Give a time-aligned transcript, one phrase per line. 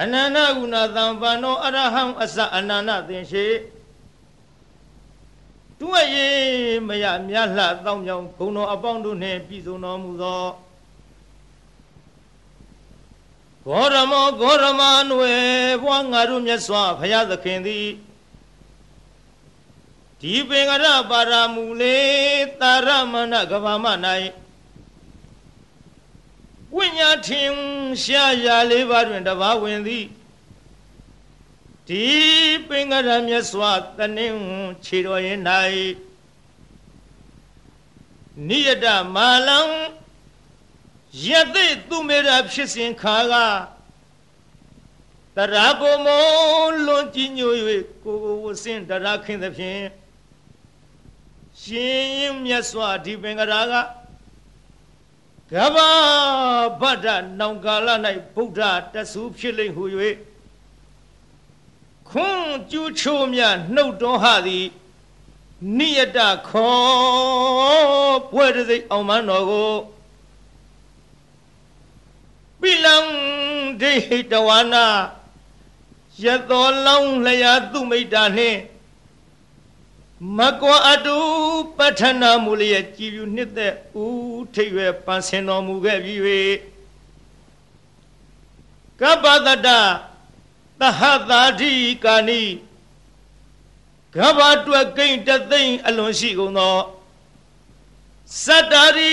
[0.00, 3.46] အနန္တကုဏသံပန္နောအရဟံအစအနန္တသင်္ရှိ
[5.80, 6.28] တွဲ့ရေ
[6.88, 10.44] မရမြတ်လှတောင်းကြောင်ဘုံတော်အပေါင်းတို့နှင့်ပြည်စုံတော်မူသော
[13.64, 17.88] ဂေါရမောဂေါရမနွယ်ဘွားငါတို့မြတ်စွာဘုရားသခင်သည်
[20.20, 21.98] ဒီပင်ကရပါရမူလေ
[22.60, 23.86] တာရမဏကဘာမ၌
[26.76, 27.50] ဝိညာထင်
[28.02, 30.06] ရှားရာလေးပါးတွင်တဘာဝင်သည်
[31.88, 32.06] ဒီ
[32.68, 34.38] ပင်ကရမြတ်စွာတနင်း
[34.84, 35.40] ခြေတော်ရင်၌
[38.48, 39.58] နိယတမာလံ
[41.26, 43.34] ယသိသူမေရဖြစ်စဉ်ခါက
[45.36, 46.06] တရာဘုံမ
[46.86, 47.52] လွန်ကြည်ညို၍
[48.02, 49.82] ကိုကိုဝစင်တရာခင်သဖြင့်
[51.62, 53.74] ရှင်ရင်မြတ်စွာဒီပင်ကရာက
[55.52, 55.90] ကဘာ
[56.80, 57.06] ဗဒ္ဒ
[57.40, 57.88] နောင်ကာလ၌
[58.34, 58.60] ဗုဒ္ဓ
[58.92, 59.84] တဆူဖြစ်လိမ့်ဟု၍
[62.08, 63.40] ခွန်းကျူးချိုးမြ
[63.74, 64.66] နှုတ်တော်ဟသည်
[65.78, 66.18] နိယတ
[66.48, 69.72] ခောပွဲတစိအောင်မတော်ကို
[72.60, 72.96] ပိလံ
[73.80, 74.86] ဒိဟိတဝနာ
[76.24, 78.58] ယသောလောင်းလျာသူမိတ်တာနှင့်
[80.36, 81.18] မကွာအတု
[81.76, 86.20] ပဋ္ဌနာမူလျက်ကြည်ပြူနှစ်သက်ဦးထိပ်ရွယ်ပန်းဆင်တော်မူခဲ့ပြီး၍
[89.00, 89.68] ကပ္ပတတ
[90.80, 91.72] သဟတာတိ
[92.04, 92.42] ကာနိ
[94.14, 96.78] ကဘာတွက်ကိန်းတသိမ့်အလွန်ရှိကုန်သော
[98.44, 99.12] စတ္တာရိ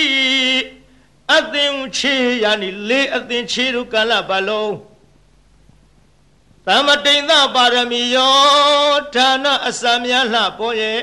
[1.34, 4.72] အသင်ချေယာနိလေးအသင်ချေတို့ကာလပတ်လုံး
[6.66, 11.00] သမတိန်သပါရမီယောဌာနအစများလှပေါ်ရဲ့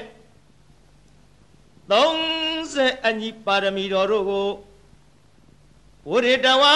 [1.91, 4.49] 30အညီပါရမီတော်တို့ကို
[6.09, 6.75] ဝရိတဝါ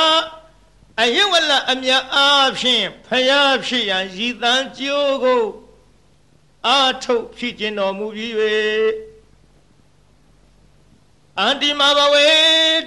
[1.02, 5.44] အယဝလအမြအားဖြင့်ဖယားဖြစ်ရန်ရည်တန်းကြိုးကို
[6.68, 8.34] အာထုတ်ဖြစ်ခြင်းတော်မူပြီး၍
[11.40, 12.28] အန္တိမဘဝေ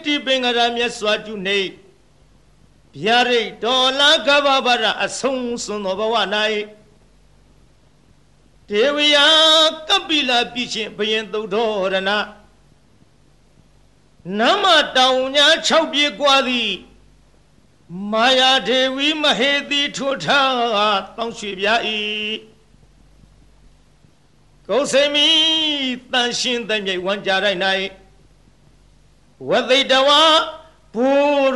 [0.05, 1.59] တိပင်္ဂရမြတ်စွာကျုနေ
[3.04, 6.16] ဗျာရိတ်ဒေါ်လာကဘာဗရအဆုံးစွန်သောဘဝ၌
[8.70, 9.18] ဒေဝယ
[9.88, 11.56] ကပိလပြချင်းဘယင်သုဒ္ဓ
[11.94, 11.98] ရဏ
[14.40, 14.64] နမ
[14.98, 16.72] တောင်ညာ6ပြေกว่าသည်
[18.12, 20.54] မာယာဒေဝီမဟေတိထိုထား
[21.16, 21.68] တောင်းရွှေပြ၏
[24.68, 25.28] ကုသိမီ
[26.12, 27.62] တန်ရှင်တမြိတ်ဝံကြတိုင်း၌
[29.50, 30.22] ဝသိတဝါ
[30.95, 31.09] ဘူ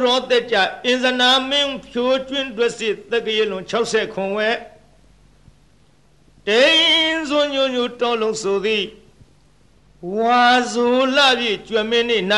[0.02, 0.56] ရောတက်ကြ
[0.86, 4.50] အင်ဇနာမင်းဖြိုးကျွင်းတွက်စစ်တကရလွန်60ခွန်ဝဲ
[6.46, 8.84] တိန်စွညွညွတော်လုံးဆိုသည်
[10.16, 10.86] ဝါဇူ
[11.16, 12.22] လပြည့်ကျွမင်းနေ့၌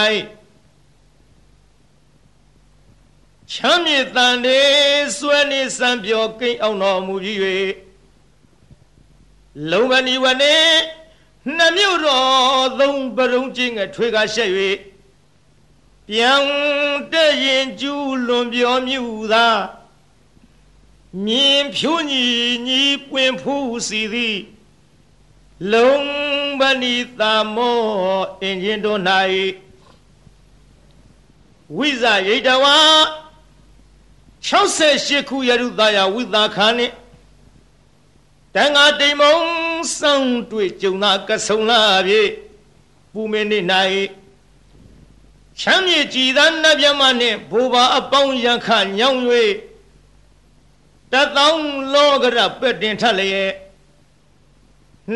[3.52, 4.60] ချမ်းမြေတန်တေ
[5.18, 7.38] စွဲနေစံပြောကိန်းအောင်တော်မူပြီး၍
[9.70, 10.56] လုံမဏီဝနေ
[11.56, 14.50] နှမြို့တော်သုံးပရုံချင်းငထွေကားရှက်၍
[16.08, 16.44] ပြန်
[17.12, 19.02] တဲ့ရင်ကျူးလွန်ပြောမြူ
[19.32, 19.48] သာ
[21.24, 22.24] မြင်ဖြူညီ
[22.66, 24.38] ညီပွင့်ဖူးစီသည်
[25.72, 25.96] လုံ
[26.58, 27.78] ပဏိတာမော
[28.42, 29.00] အင်ဂျင်တို့၌
[31.76, 32.76] ဝိဇရိတဝါ
[34.46, 36.94] 68ခုယရုသာယဝိသာခာနှင့်
[38.54, 39.36] တန်ဃာတိမ်မုံ
[39.98, 42.22] စောင်းတွေ့ကြုံသာကဆုံလာပြီ
[43.12, 43.58] ပူမင်းနေ၌
[45.60, 48.68] ချမ်းမြေကြည်သာနတ်မြမနှင့်ဘူပါအပေါင်းရန်ခ
[48.98, 49.22] ညောင်း၍
[51.12, 53.52] တသောင်းလောကရပက်တင်ထလျက်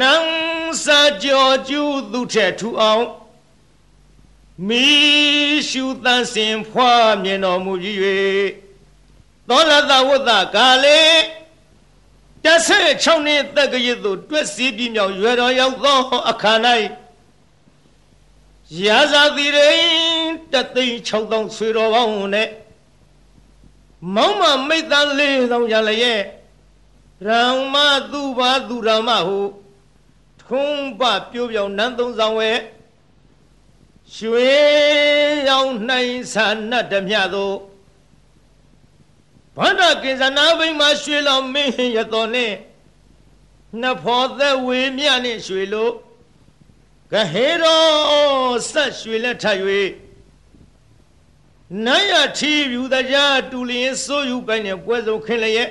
[0.00, 3.04] နန်းစာကြောကျူးသူထက်ထူအောင်
[4.68, 4.86] မိ
[5.68, 7.96] ရှုတန်စင်ဖွာမြင်တော်မူကြီး၍
[9.48, 11.00] သောလသဝတ္တကာလေ
[12.44, 15.98] တဆဲ6နှစ်တက္ကရာသို့တွက်စီးပြမြောက်ရွယ်တော်ရောက်သော
[16.30, 16.54] အခါ၌
[18.78, 19.70] ရာဇာတိရိ
[20.52, 22.48] တသိန်း6000ဆွေတော်ပေါင်းနဲ့
[24.14, 26.22] မောင်းမမိတ်တန်4000ရလျက်
[27.26, 27.74] ရံမ
[28.12, 29.40] သူပါသူရမဟု
[30.42, 32.50] ထုံးပပြိုးပြောင်နန်းသုံးဆောင်ဝဲ
[34.16, 34.52] ရွှေ
[35.48, 37.52] ရောင်နိုင်ဆာနတ်ဓမြသော
[39.56, 42.52] ဗန္ဒကိဇနာဘိမှာရွှေလောင်မင်းရတော်နဲ့
[43.80, 45.92] နှစ်ဖော်သက်ဝေမြနဲ့ရွှေလို့
[47.12, 47.82] ကဟေရော
[48.70, 49.44] ဆက်ရွှေလက်ထ၍
[51.84, 55.70] နတ်ရထီယူတကြားတူလျင်စိုးယူပိုင်နဲ့ပွဲစုံခင်းလျက်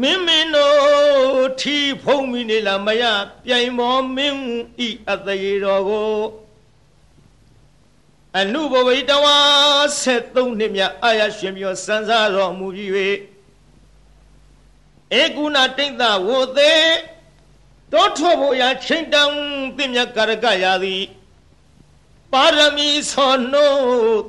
[0.00, 3.02] မင်းမင်းတို့ထီဖုံးမိနေလားမရ
[3.44, 4.40] ပြိုင်မောမင်း
[4.86, 6.16] ဤအသေးတော်ကို
[8.38, 9.36] အနုဘဝိတဝါ
[10.02, 12.90] 73နှစ်မြအာရရှင်ပြောစံစားတော်မူပြီး၍
[15.20, 17.11] ဧကုဏတိတ်္တဝေသေး
[17.92, 19.22] တောထောဖို့ရာချိန်တံ
[19.76, 21.02] သင်မြကာရကရာသည်
[22.32, 23.78] ပါရမီဆောနိုး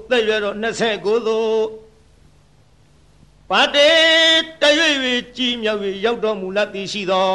[0.09, 1.63] တဲ့ရတော့29သို့
[3.49, 3.91] ပါတေ
[4.61, 4.95] တရွေ့၍
[5.35, 7.31] ကြီးမြောက်၍ရောက်တော်မူလသည်ရှိသော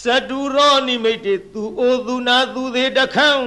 [0.00, 3.44] စတုရောနိမိတ်တေသူအိုသူနာသူသေးတခန်း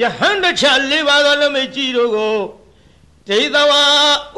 [0.00, 2.36] ယဟန်တချလေးပါးသောလမိတ်ကြီးတို့ကို
[3.28, 3.82] ဒိသဝါ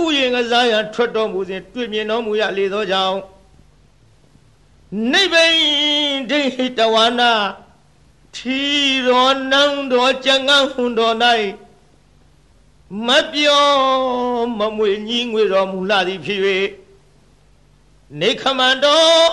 [0.01, 3.19] ဥယျင်ကစားရန်ထွက်တော်မူစဉ်တွေ့မြင်တော်မူရလေသောကြောင့်
[5.13, 5.47] နိဗ္ဗိ
[6.31, 7.33] ဒိတဝနာ
[8.35, 8.61] ထီ
[9.07, 9.63] တော်နံ
[9.93, 11.17] တော်ကြံငန်းဟွန်တော်၌
[13.07, 13.67] မပြော
[14.59, 16.41] မမွေညီငွေတော်မူလာသည်ဖြစ်၍
[18.21, 19.25] နေခမန္တော်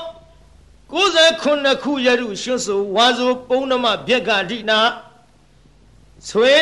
[0.92, 4.80] 69ခုရရုရွှွဆိုဝါဆိုပုံနမဗျက်ကဒိနာ
[6.28, 6.58] ဆွေ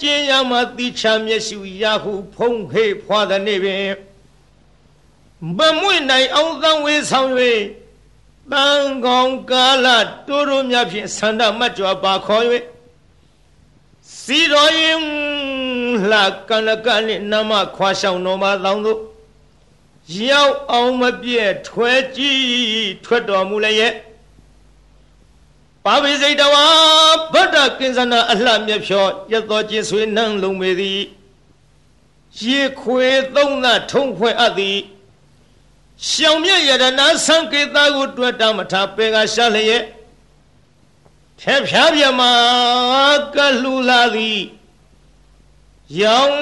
[0.00, 3.90] ကျင်းရမတိချမျက်စုရဟုဖုံးခေဖွာသည်နေ့ပင်
[5.56, 7.32] မမွေနိုင်အောင်သံဝေဆောင်၍
[8.52, 9.86] တန်ကောင်ကာလ
[10.26, 12.44] တိုးတိုးမြဖြင့်ဆန္ဒမတ်ကြွပါခေါ်၍
[14.20, 15.00] စီတော်ရင်
[16.10, 19.00] လှကနကနှင့်နမခွာဆောင်တော်မှာလောင်းတို့
[20.28, 23.92] ရောက်အောင်မပြည့်ထွဲကြည့်ထွက်တော်မူလည်းရဲ့
[25.84, 26.64] ပါဝိစိတဝါ
[27.34, 31.00] ဗတ္တကင်္စနာအလှမြဖြောရတော်ကျင်ဆွေနှံလုံးပေသည်
[32.42, 34.78] ရေခွေသုံးသထုံးဖွဲ့အပ်သည်
[36.06, 39.84] ရှောင်မြရတနာဆံကေတာကိုတွတ်တမထပေကရှာလျက်
[41.40, 42.22] ဖျက်ဖျားပြမ
[43.34, 44.40] ကလှူလာသည်
[46.00, 46.38] ရောင်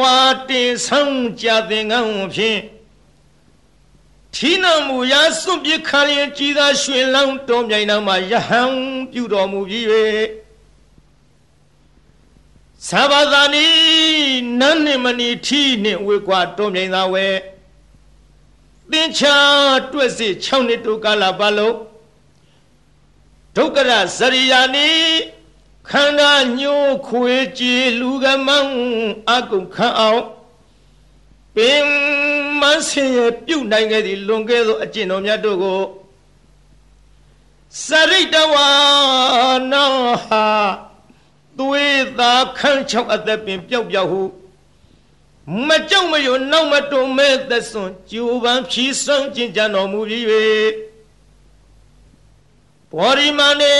[0.00, 0.18] ဝါ
[0.48, 2.60] တင်ဆောင်ကြတဲ့ငန်းဖြင့်
[4.34, 8.72] ထီနမူရာစွန့်ပစ်ခါရင်ကြည်သာရွှင်လောင်းတော်မြိုင်နာမှာယဟန်
[9.12, 9.84] ပြုတော်မူပြီး၍
[12.88, 13.66] သဘာသာနီ
[14.60, 17.26] နန်းနှင့်မနီထီနှင့်ဝေကွာတော်မြိုင်သာဝဲ
[18.92, 19.36] သင်္ချာ
[19.92, 21.76] တွက်စီ6နှစ်တိုကာလပတ်လုံး
[23.56, 24.90] ဒုက္ကရဇရိယာနီ
[25.90, 28.72] ခန္ဓာညှိုးခွေကြည်လူကမန်း
[29.34, 30.22] အကုခံအောင်
[31.54, 31.84] ပင်
[32.60, 35.80] မဆင်းရပြုတ်နိုင်ခဲ့သည့်လွန်ခဲ့သောအကျင့်တော်မြတ်တို့ကို
[37.86, 38.68] စရိတဝါ
[39.72, 39.94] နော
[40.26, 40.46] ဟာ
[41.58, 44.20] သွေးသာခန်းချောက်အသက်ပင်ပျောက်ပျောက်ဟု
[45.66, 50.24] မကြောက်မရွံနောက်မတုံမဲ့သက်စွန်ကျူပန်းဖြီးစွန့်ကျင်ကြံတော်မူပြီး၍
[52.92, 53.74] ဘောရိမနေ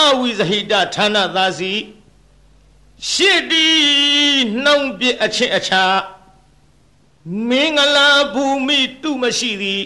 [0.00, 1.74] အဝိဇဟိတဌာနသာစီ
[3.10, 3.66] ရှစ်တီ
[4.64, 5.96] နှောင်းပြအချင်းအခြား
[7.48, 9.82] မင်္ဂလာဘူမိတုမရှိသည်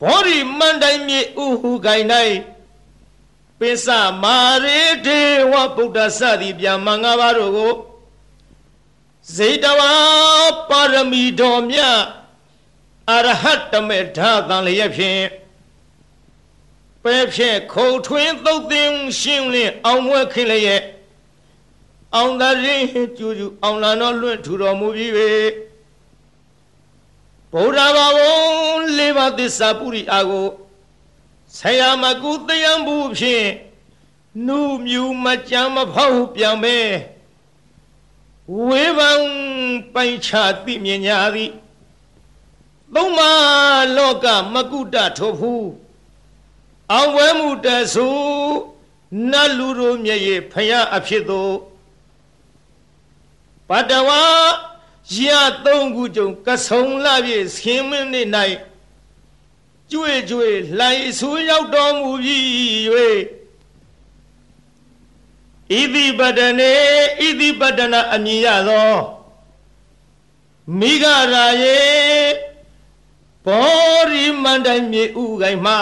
[0.00, 2.06] ဘောရိမန္တိုင်မြေဥဟုကိုင်၌
[3.58, 3.86] ပိစ
[4.22, 5.20] မာရေဒေ
[5.52, 7.74] ဝဗုဒ္ဓစသည်ဗျာမင်္ဂပါတို့ကို
[9.34, 9.92] ဇေတဝါ
[10.68, 11.98] ပါရမီတော်မြတ်
[13.12, 15.22] အရဟတမေဓာတန်လျက်ဖြင့်
[17.02, 20.82] ပဲဖြင့်ခုံထွင်းသုတ်သင်ရှင်းလင်းအောင်မွဲခင်းလျက်
[22.14, 22.82] အောင်သာရင်
[23.16, 25.10] ကျူကျူအောင်လာတော်လွင့်ထူတော်မူပြီး၍
[27.52, 28.18] ဗုဒ္ဓဘာဝ
[28.98, 30.48] လေးပါးသစ္စာပုရိအာကို
[31.58, 33.46] ဆရာမကုတယံဘူးဖြင့်
[34.46, 36.76] နုမြူမကြမ်းမဖောက်ပြန်ပဲ
[38.54, 39.10] ဝေဘံ
[39.94, 40.30] ပိုင်ချ
[40.64, 41.52] သိမြင်ညာသည်
[42.94, 43.20] သုံးမ
[43.96, 45.68] လောကမကုတထိုဖူး
[46.92, 48.08] အောင်ဝဲမှုတဆူ
[49.30, 51.54] နတ်လူတို့မျက်ရည်ဖယားအဖြစ်သို့
[53.68, 54.22] ပတဝါ
[55.16, 55.18] ရ
[55.64, 58.22] သုံးခုကြုံကဆုံလာပြည့်ဆင်းမင်းနေ၌
[59.90, 62.44] ကျွေကျွေလှိုင်ဆူရောက်တော်မူပြီး၍
[65.70, 66.74] ဣတိပတနေ
[67.18, 68.94] ဣတိပတနာအမည်ရသော
[70.78, 71.80] မိဂရာယေ
[73.44, 75.74] ဘောရိမန္တိုင်မြေဥကိုင်မှ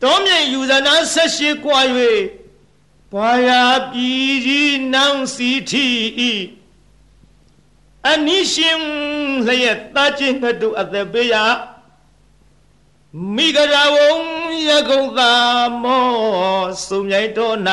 [0.00, 1.80] တောမြိတ်ယူဇနာဆက်ရှိကွာ၍
[3.12, 5.86] ဘာယာပြည်ကြီးနန်းစီထီ
[6.30, 6.32] ဤ
[8.10, 8.78] အနိရှင်
[9.46, 11.34] လျက်တာချင်းငတုအသက်ပေးရ
[13.14, 14.14] မိဂရာဝုံ
[14.68, 15.32] ရကုံသာ
[15.82, 16.06] မော
[16.86, 17.56] စုံမြိုင်တော်၌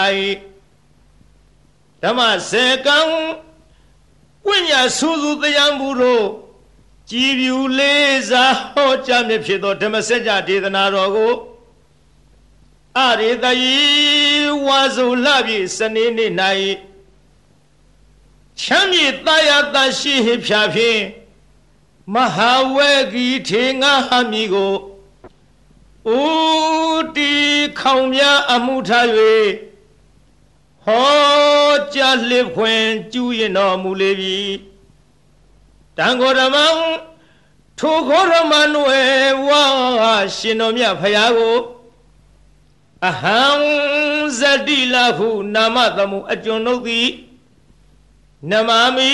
[2.01, 2.19] ဓမ္မ
[2.49, 2.99] စေကံ
[4.45, 6.25] ဝိညာဆူဆူတရားမှုတို့
[7.09, 11.33] ကြည်ပြူလေးစားဟောကြားမြဖြစ်သောဓမ္မစကြာဒေသနာတော်ကို
[12.97, 13.77] အရိတယီ
[14.65, 16.31] ဝါစုလပြီစနေနေ့၌
[18.59, 20.15] ချမ်းမြေတာယာတရှိ
[20.45, 21.01] ဖြာဖြင့်
[22.13, 24.73] မဟာဝေဂီထေငါဟမီကို
[26.17, 27.33] ဦးတီ
[27.79, 29.07] ခေါင်များအမှုထား၍
[30.85, 34.39] ဟောကြားလစ်ခွင်ကျူးရင်တော်မူလေပြီ
[35.97, 36.57] တန်ခေါ်ဓမ္မ
[37.79, 39.63] ထိုခောရမနွယ်ဝါ
[40.35, 41.57] ရှင်တော်မြတ်ဖရာကို
[43.09, 43.41] အဟံ
[44.39, 47.09] ဇတိလဟုနာမသမှုအကျွန်ုပ်သည်
[48.49, 49.11] နမမိ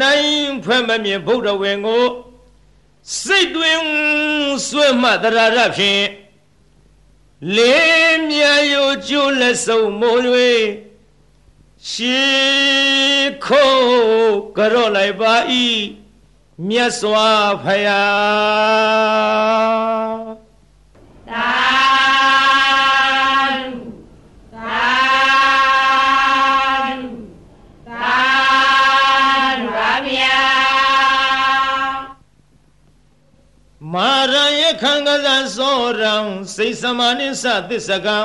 [0.00, 2.04] နိုင်ဖွဲ့မမြင်ဗုဒ္ဓဝင်ကို
[3.14, 3.80] စိတ်တွင်
[4.68, 6.04] ဆွဲမှတရာရဖြင့်
[7.56, 10.20] လေးမြယိုကျိုးလက်စုံမိုး၍
[11.90, 12.22] ရှေ
[13.44, 15.34] ခိုးကြော့လိုက်ပါ၏
[16.68, 17.28] မြတ်စွာ
[17.62, 20.35] ဘုရား
[33.96, 36.14] မာရယခံကစားစောရံ
[36.54, 38.20] စိတ်စမနိသသစ္စကံ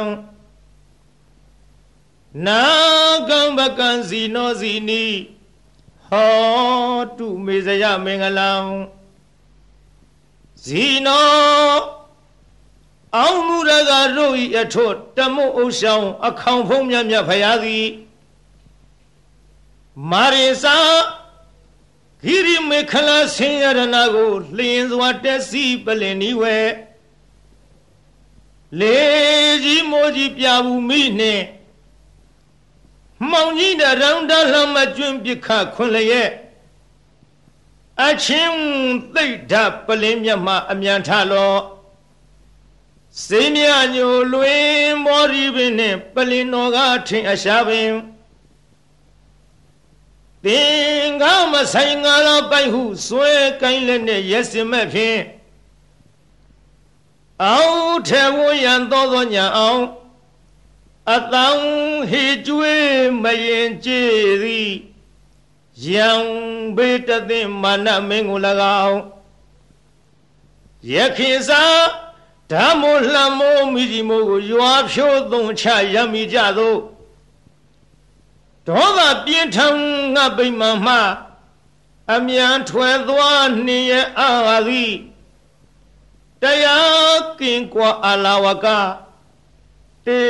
[2.48, 2.63] နာ
[3.30, 5.06] ကံပကံစီနောစီနီ
[6.08, 8.54] ဟောတုမေဇယမင်္ဂလံ
[10.63, 11.74] ဇီနော
[13.18, 17.88] အောင်မူရကတို့ဤအထွတ်တမုတ်ဥဆောင်အခေါင်ဖုံးမြတ်မြတ်ဖရာသည်
[20.12, 20.78] မာရိစာ
[22.25, 23.82] ဂိရိမေခလာဆင်းရဏ
[24.16, 26.58] ကိုလျင်စွာတက်စီပလင်ဤဝဲ
[28.80, 28.98] လေ
[29.63, 31.44] ကြီးမိုးကြီးပြဘူးမိနှင့်
[33.30, 36.32] မောင်ကြီးတဲ့ရောင်တလှမကျွန်းပြခခွန်လျက်
[38.08, 38.56] အချင်း
[39.16, 39.54] သိဒ္ဓ
[39.86, 41.56] ပလင်းမြတ်မှအမြန်ထလော
[43.25, 43.62] စေမြ
[43.96, 44.66] ညိုလွင်
[45.06, 47.90] မောရီပင်နှင့်ပလင်းတော်ကထင်အရှားပင်
[50.46, 53.32] သင်္ကမဆိုင်ငါတော်ပိုက်ဟုဆွဲ
[53.62, 55.20] ကိုင်းလက်နဲ့ရက်စင်မဲ့ဖြင့်
[57.44, 59.84] အောက်ထဲဝရန်သောသောညာအောင်
[61.16, 61.64] အတောင်
[62.10, 64.72] ဟေကျွေးမရင်ကြည်သည်
[65.86, 66.10] ယံ
[66.76, 68.40] ဘေတသိမာနမင်းကို၎
[68.88, 69.02] င်း
[70.94, 71.64] ယခင်စာ
[72.52, 76.76] ဓမ္မိုလှမိုးမိဒီမိုးကိုရွာဖြိုးသွန်ချရမိကြသော
[78.68, 79.77] ဒေါသပြင်းထန်
[80.15, 80.96] ငါပိမှန်မှ
[82.13, 84.94] အမြန်ထွယ်သွားနှင်းရဲ့အာသည်
[86.41, 88.68] တရားကင်ကွာအလာဝက
[90.06, 90.22] တေ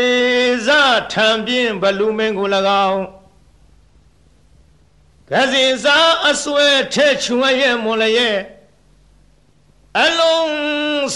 [0.65, 0.69] ဇ
[1.11, 2.47] ထံပြင်းဘလူမင်းကို၎
[2.89, 3.03] င်း
[5.29, 5.97] ကစင်စာ
[6.27, 8.37] အစွဲထဲချွန်ရဲ့မွန်လည်းရဲ့
[9.99, 10.51] အလုံး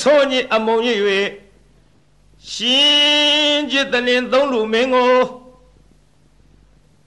[0.01, 0.89] ဆိုးညစ်အမုံရ၍
[2.51, 5.13] ရှင်จิตတင်းသုံးလူမင်းကို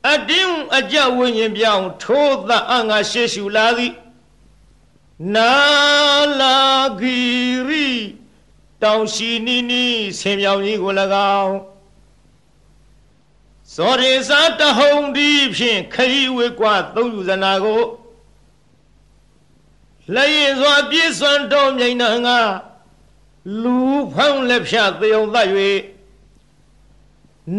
[0.06, 3.94] အတင်းအကြဝိညာဉ်ပြောင်းထိုးသအငါရှေရှုလာသည်
[5.34, 5.52] နာ
[6.40, 6.58] လာ
[7.00, 7.18] ဂီ
[7.68, 7.88] ရီ
[8.82, 9.84] တောင်ရှိနီနီ
[10.18, 10.92] ဆင်မြောင်ကြီးကို၎
[11.40, 11.56] င်း
[13.74, 17.82] ဇောရေစာတဟုံဒီဖြင့်ခရီးဝေကွာသုံးယူဇနာကို
[20.14, 22.38] လက်ရည်စွာပြည့်စွန်တော်မြိန်နာငါ
[23.62, 23.78] လူ
[24.14, 25.48] ဖောင်းလက်ဖြတ်သေုံသတ်၍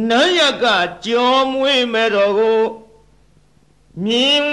[0.07, 0.65] နန်းရက
[1.05, 2.61] ကြောမွေးမဲ့တော်ကို
[4.03, 4.49] မြင်း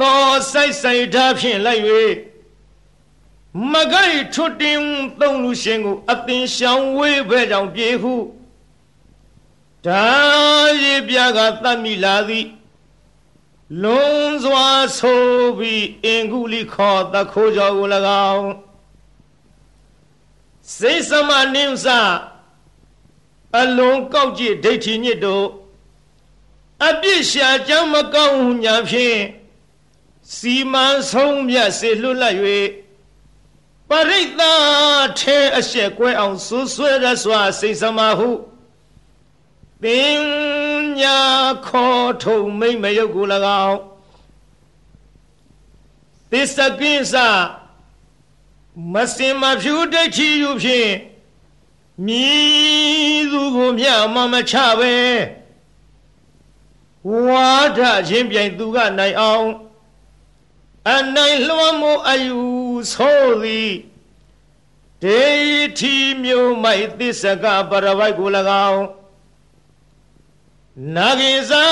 [0.00, 1.84] သောစိုက်စိုက်ထားဖြင့်လိုက်၍
[3.72, 4.80] မကိုက်ထွတ်တင်
[5.20, 8.14] သုံးလူရှင်ကိုအသင်ရှောင်ဝေးပဲကြောင့်ပြေဟု
[9.86, 10.06] ဒါ
[10.82, 12.46] ရည်ပြကတတ်မိလာသည်
[13.82, 14.68] လုံးစွာ
[14.98, 15.24] ဆို
[15.58, 17.88] ပြီးအင်ကုလိခောတခိုးကြောကို၎
[18.32, 18.50] င်း
[20.78, 21.86] စိတ်សមနိမ့်စ
[23.60, 25.46] အလုံးကောက်ကြည့်ဒိဋ္ဌိညစ်တို့
[26.88, 29.18] အပြစ်ရှာကြောင်းမကောင်းညာဖြင့်
[30.34, 32.36] စီမံဆုံးမြတ်စေလွတ်လပ်၍
[33.88, 38.30] ပရိသတ်ထဲအရှက်ကွဲအောင်ဆူဆွဲရစွာစိတ်စမဟု
[39.82, 39.84] ပ
[41.00, 41.18] ညာ
[41.66, 43.26] ခေါ်ထုံမိမ့်မယုတ်ကို၎
[43.66, 43.78] င်း
[46.30, 47.14] သစ္စကိစ္စ
[48.92, 50.90] မစင်မဖြူဒိဋ္ဌိယူဖြင့်
[52.04, 54.94] မြည်သူကိုမြမမချပဲ
[57.26, 59.46] ဝါဒချင်းပြိုင်သူကနိုင်အောင်
[60.94, 62.40] အနိုင်လွှမ်းမိုးအယူ
[62.92, 63.72] ဆိုသည်
[65.02, 65.22] ဒေ
[65.78, 68.28] ထီမျိုးမိုက်သစ္စကပရဝိုက်ကို၎
[68.70, 68.84] င်း
[70.94, 71.64] နာဂိစာ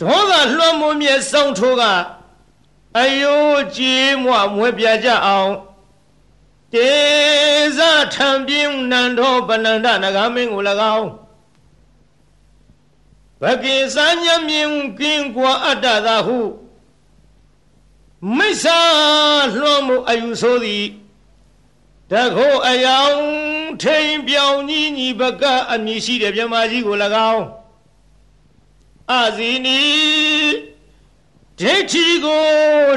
[0.00, 1.82] ဒေါသလွှမ်းမိုးမြဲဆောင်ထိုးက
[3.00, 5.50] အယိုးကြည်မွမွဲပြကြအောင်
[6.74, 6.92] တေ
[7.76, 7.80] ဇ
[8.14, 10.62] ထံပြင်းနန္ဒောပနန္ဒနဂမင်းကို၎
[10.96, 11.08] င်း
[13.42, 16.40] ဘကိစာညမြင်ကင်းကွာအတ္တသာဟု
[18.36, 18.80] မိစ္ဆာ
[19.58, 20.86] လွှမ်းမှုအယူဆိုသည်
[22.10, 23.18] တခိုးအယောင်
[23.82, 26.96] ထိန်ပြောင်ကြီးညီပကအမည်ရှိတဲ့မြမကြီးကို၎
[27.32, 27.44] င်း
[29.12, 29.82] အဇီနီ
[31.60, 32.46] ဒိဋ္ဌိကို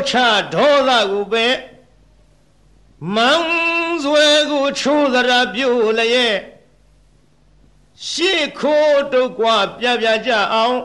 [0.10, 0.14] ချ
[0.54, 1.46] ဒေါသကိုပဲ
[3.15, 6.37] မန်းဆွဲကိုချိုးသရာပြုတ်လျက်
[8.09, 10.79] ရှေ့ခိုးတုတ်กว่าပြပြကြအောင်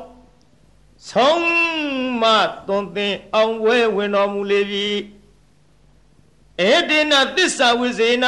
[1.10, 1.46] ဆုံး
[2.22, 2.24] မ
[2.68, 4.88] သွန်သင်အောင်ဝဲဝင်တော်မူလေပြီ
[6.70, 8.26] ဧတေနသစ္စာဝိဇေန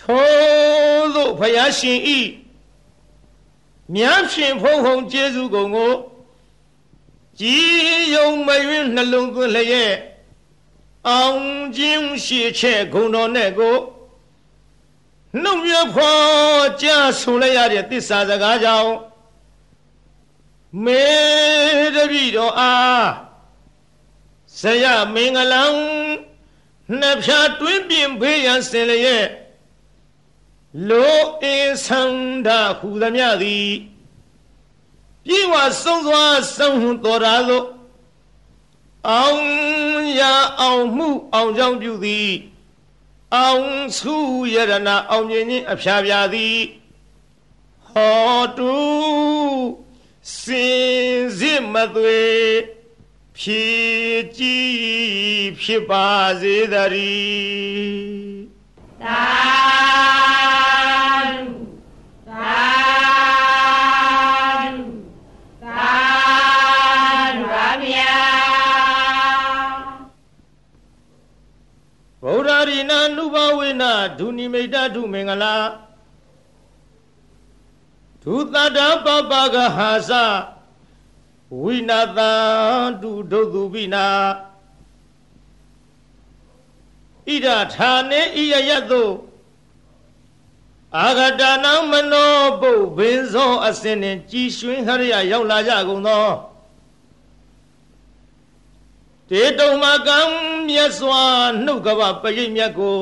[0.00, 0.28] ထို
[1.14, 2.20] သို့ဖယားရှင်ဤ
[3.94, 5.92] မြတ်ရှင်ဖုံဖုံကျေးဇူးကုန်ကို
[7.40, 9.94] ကြည်ယုံမယွင်းနှလုံးသွင်းလျက်
[11.09, 11.43] အောင်
[11.77, 13.77] ခြင်းရှိချက်ဂုံတော်နဲ့ကို
[15.41, 18.93] နှုတ်ရဖော်ကြားဆိုလိုက်ရတဲ့သစ္စာစကားကြောင့်
[20.85, 21.05] မေ
[21.95, 23.05] တပိတော်အား
[24.59, 25.65] ဇယမင်္ဂလံ
[26.99, 29.27] နှစ်ဖြာတွင်းပြင်ဖေးရန်စင်လျက်
[30.89, 33.69] လိုအင်းဆန္ဒဟူသမျှသည်
[35.25, 36.23] ပြေဝဆုံးစွာ
[36.55, 37.65] ဆုံးဟွန်တော်ရာသို့
[39.09, 39.43] အောင်
[40.19, 40.21] ရ
[40.61, 42.31] အောင်မှုအောင်ကြောင်းပြုသည်
[43.35, 43.67] အောင်
[43.97, 44.15] စု
[44.53, 46.59] ယရနာအောင်မြင်ခြင်းအဖျားပြသည်
[47.89, 48.77] ဟောတု
[50.41, 52.23] စင်စစ်မသွေ
[53.37, 54.71] ဖြည့်ကြည်
[55.61, 56.07] ဖြစ်ပါ
[56.41, 56.75] စေတ
[57.07, 58.43] ည်း
[59.03, 59.53] သာ
[62.33, 63.12] ဗု
[73.57, 73.83] ဝေန
[74.17, 75.55] ဒုနိမိတ်ဒုမင်္ဂလာ
[78.23, 80.11] ဒုသတ္တပပကဟာစ
[81.61, 82.33] ဝိနာတံ
[83.01, 84.07] ဒုဒုသူပိနာ
[87.27, 89.03] ဣဒဌာနေဣယယတု
[90.99, 96.27] အာဂတနာမနောပုဘင်းစော အစင်နှင့်ကြည်ရွှင်ဟရိယရောက်လာကြကုန်သော
[99.29, 100.19] တေတုံမကံ
[100.67, 101.21] မြတ်စွာ
[101.65, 102.97] နှုတ်ကပပရိမြတ်ကို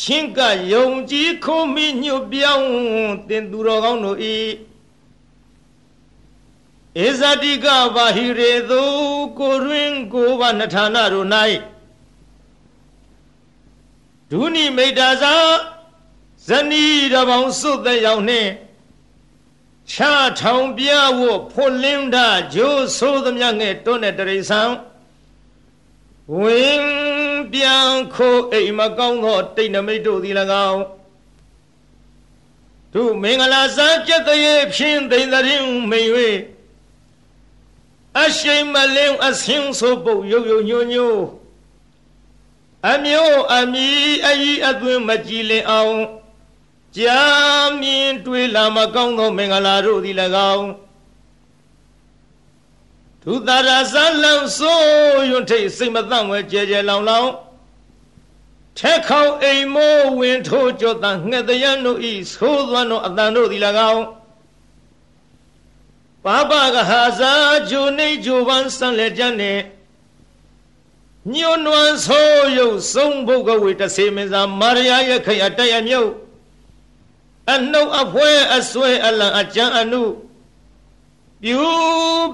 [0.00, 0.40] ချင်းက
[0.72, 2.68] ယုံကြည်ခုံမိညွတ်ပြောင်း
[3.28, 4.36] တင်သူတော်ကောင်းတို့ဤ
[7.04, 8.82] ဧဇတိကဘာဟိရေသူ
[9.38, 11.28] ကိုရင်းကိုဘာနထာနာတို့၌
[14.30, 15.34] ဒုနိမိတ်တာသာ
[16.46, 18.50] ဇနီးတပေါင်းစွတ်တဲ့ရောက်နှင့်
[19.90, 19.96] ချ
[20.40, 24.62] ထောင်ပြဝဖွလင်းတာဂျိုးဆိုးသမျှငဲ့တွန်းတဲ့တရိษံ
[26.38, 27.13] ဝင်း
[27.52, 30.34] ပြန်ခိုးအိမ်မကောင်းသောတိတ်နမိတ်တို့သည်၎
[30.70, 30.82] င်း
[32.92, 36.08] သူမင်္ဂလာစားကြက်တရေဖြင်းသိမ့်တဲ့မိန်၍
[38.22, 41.20] အရှိန်မလင်းအဆင်းဆိုပုတ်ရုပ်ရုပ်ညို့ညို့
[42.90, 43.88] အမျိုးအမီ
[44.26, 45.96] အဤအသွင်းမကြည်လင်အောင်
[46.96, 47.22] ကြာ
[47.80, 50.16] မြင်တွေ့လာမကောင်းသောမင်္ဂလာတို့သည်၎
[50.54, 50.66] င်း
[53.26, 57.28] ဒုသရဇလံဆိုးရွံ့ထိတ်စိတ်မသန့်ဝဲကြဲကြဲလောင်လောင်
[58.78, 64.04] ထက်ခေါအိမ်မိုးဝင်ထိုးကြောတန်ငှက်တရန်တို့ဤသိုးသွမ်းတို့အတန်တို့သည်၎င်း
[66.24, 67.32] ပါပကဟာဇာ
[67.70, 69.60] ဂျိုနေဂျိုပန်းစံလက်ကြနဲ့
[71.34, 76.10] ညွန်းနွမ်းဆိုးရုပ်ဆုံးဘုတ်ကဝေတဆေမင်းစာမာရယာရဲ့ခရတရမြုပ်
[77.52, 80.02] အနှုတ်အဖွဲအဆွဲအလံအကြံအနု
[81.44, 81.60] ပြူ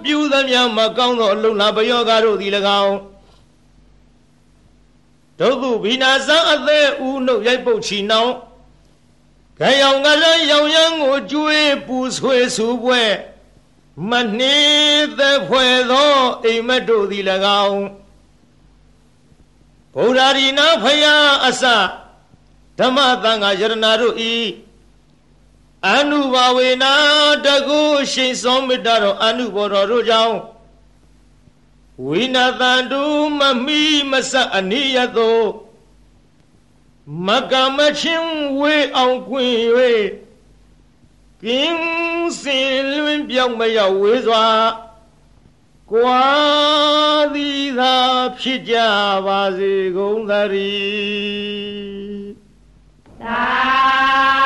[0.05, 2.53] ပြူသမျှမကောင်းသောအလုံးလာပယောဂတို့သည်၎
[2.85, 2.96] င်း
[5.38, 8.35] ဒုက္ခဘိနာဇံအသေးဦးနှုတ်ရိုက်ပုတ်ချီနှောင်း
[9.59, 13.03] ခရောင်ကလည်းရောင်ရမ်းကိုကျွေးပူဆွေဆူပွဲ
[14.11, 17.25] မနှေးသက်ဖွယ်သောအိမ်မက်တို့သည်၎
[17.66, 17.83] င်း
[19.94, 21.64] ဗုဒ္ဓရီနာဖယားအစ
[22.79, 24.35] ဓမ္မသံဃာယရဏတို့ဤ
[25.88, 26.93] အနုဘာဝေနာ
[27.45, 27.81] တကု
[28.12, 30.37] ရှိန်စောမေတ္တာတော်အနုဘောတော်တို့ကြောင့်
[32.07, 33.03] ဝိနာတန်တု
[33.38, 35.40] မမိမဆအနိယသော
[37.27, 39.55] မကမချင်းဝေအောင်ကွင်၍
[41.43, 44.47] ကင်းစင်လွင်ပြောင်းမရောက်ဝေးစွာ
[45.90, 46.25] ကွာ
[47.35, 47.97] သည်သာ
[48.38, 48.77] ဖြစ်ကြ
[49.27, 52.31] ပါစေကုန်သတည်း
[53.23, 54.39] သာ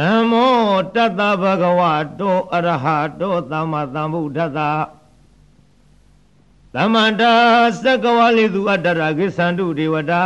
[0.00, 0.56] နမော
[0.94, 1.80] တတ္တဗဂဝ
[2.20, 2.86] တောအရဟ
[3.20, 4.60] တောသမ္မာသမ္ဗုဒ္ဓတ
[6.74, 7.32] သမ္မန္တာ
[7.84, 10.22] သက္ကဝလိသူအတ္တရာကိသန္တုဒေဝတာ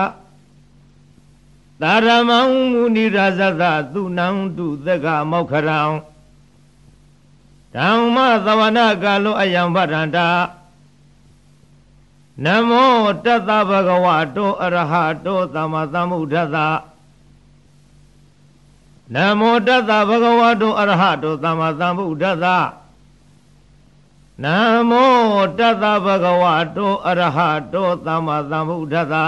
[1.81, 2.39] သာရမံ
[2.73, 5.81] မုနိရာဇသသူနံတုသက္ကမောက္ခရံ
[7.75, 10.29] ဓမ္မသဝနာကာလောအယံဗရန္တာ
[12.45, 14.07] နမောတတဗဂဝ
[14.37, 14.93] တောအရဟ
[15.25, 16.67] တောသမ္မာသမ္ဗုဒ္ဓသာ
[19.13, 22.57] နမောတတဗဂဝတောအရဟတောသမ္မာသမ္ဗုဒ္ဓသာ
[24.43, 24.47] န
[24.91, 26.45] မောတတဗဂဝ
[26.77, 27.39] တောအရဟ
[27.73, 29.27] တောသမ္မာသမ္ဗုဒ္ဓသာ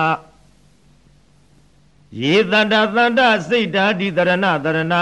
[2.20, 4.94] ယေတတတန္တစိတ်ဓာတိတရဏတရဏ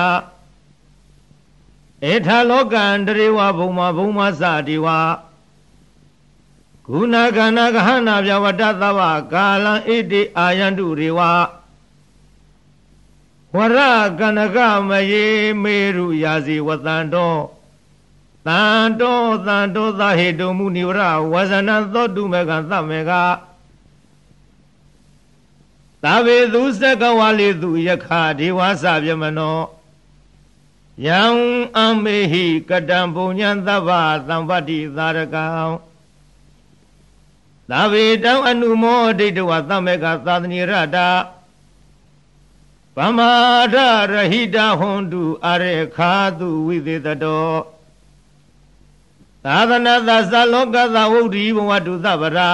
[2.11, 5.01] ဧထာလောကံတရေဝဘုံမဘုံမစတိဝါ
[6.87, 9.01] ကုဏကဏကဟနာပြဝတ္တသဗ္ဗ
[9.33, 11.21] ကာလံဣတိအာယန္တုရေဝ
[13.57, 13.79] ဝရ
[14.19, 15.27] ကနကမယေ
[15.63, 17.35] မေရုယာစီဝတန္တော
[18.47, 21.01] တန်တောတန်တောသဟေတုမုနိဝရ
[21.33, 23.13] ဝဇနသောတုမေကသမေက
[26.03, 28.07] သဗ္ဗေသူစကဝါလိသူယခ
[28.39, 29.59] ဒေဝသဗျမနော
[31.07, 31.23] ယံ
[31.79, 33.91] အမေဟိကတံပုညံသဗ္ဗ
[34.29, 35.47] သံပတ္တိသာရကံ
[37.71, 41.09] သာဝေတောအနုမောဒိဋ္ဌဝသမေကသာသနိရတာ
[42.97, 43.31] ဗမာ
[43.75, 43.77] ဒ
[44.13, 47.55] ရဟိတဟွန်တုအရေခာတုဝိသေတတော
[49.45, 52.53] သာသနာသသလောကသဝုဒ္ဓိဘဝတုသဗရာ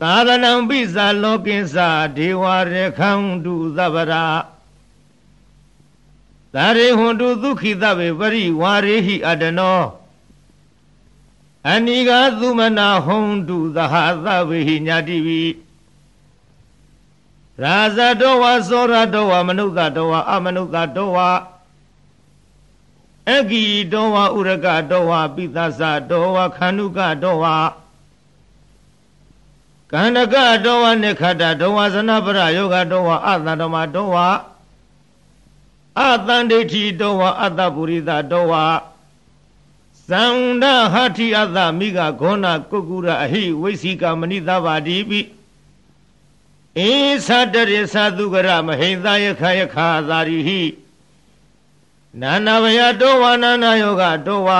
[0.00, 1.76] သာသနံပိသလောကိသ
[2.16, 2.44] ဒေဝ
[2.74, 3.10] ရခံ
[3.44, 4.24] တုသဗရာ
[6.54, 9.80] သာရေဟွန်တုဒုခိတဗေပရိဝါရေဟိအတနော
[11.72, 13.94] အနိကသုမနာဟွန်တုသဟ
[14.24, 15.42] သဗေဟိညာတိဝိ
[17.62, 21.18] ရာဇတောဝသောရတောဝမနုဿတောဝအမနုဿတောဝ
[23.34, 27.44] အဂီတောဝဥရကတောဝပိသသတောဝခန္ဓုကတောဝ
[29.92, 34.16] ကန္နကတောဝနိခတတောဝဇနပရယောဂတောဝအတန္တမတောဝ
[35.98, 38.54] အတန္ဒိဋ္ဌိတောဝအတ္တပုရိသတောဝ
[40.10, 45.20] သန္ဒဟတိအတ္တမိဂဂောဏကုက္ကုရအဟိဝိသိကမဏိသဗ္ဗာတိပိ
[46.88, 46.90] ဧ
[47.54, 50.62] သတရိသသုကရမဟိသယခယခာသာရိဟိ
[52.20, 54.50] နာနာဘယတောဝနာနာယောဂတောဝ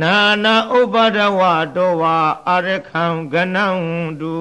[0.00, 1.40] နာနာဥပဒဝ
[1.76, 2.02] တောဝ
[2.48, 3.66] အရခံကနံ
[4.20, 4.36] တု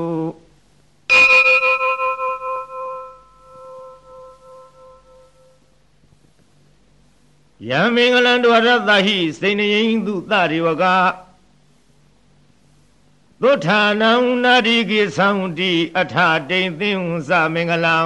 [7.69, 10.84] ယံမင်္ဂလံဒဝရတဟိစိန်ယိန်သူသရိဝက
[13.41, 14.12] သုထာနံ
[14.43, 16.15] နာတိကိသံတိအထ
[16.50, 17.98] တိန်သင်္သမင်္ဂလံ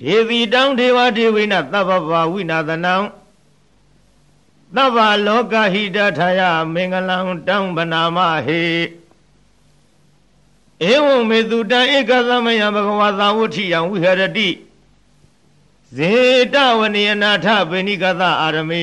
[0.00, 2.94] ဒေဝီတောင်းဒေဝဒေဝိနသဗ္ဗဗဝိနာသနံ
[4.76, 6.40] သဗ္ဗလောကဟိတထာယ
[6.74, 8.62] မင်္ဂလံတောင်းပနာမဟေ
[10.90, 14.48] ဧဝံမေတုတံဧကသမယဘဂဝါသာဝဋ္ဌိယံဝိဟရတိ
[15.96, 16.12] ဇေ
[16.54, 18.82] တဝနိယနာထဗေနိကသအာရမေ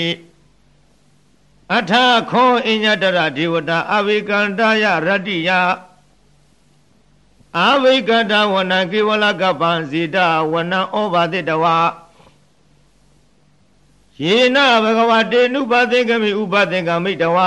[1.75, 1.91] အထ
[2.31, 5.49] ခောအညတရဒေဝတာအဝေကန္တယရတ္တိယ
[7.65, 10.17] အဝိကတဝနံကေဝလကပံဇေတ
[10.51, 11.65] ဝနံဩဘာတိတဝ
[14.23, 17.37] ယေနဘဂဝတေနုပသင်္ကမိဥပသင်္ကမိတဝ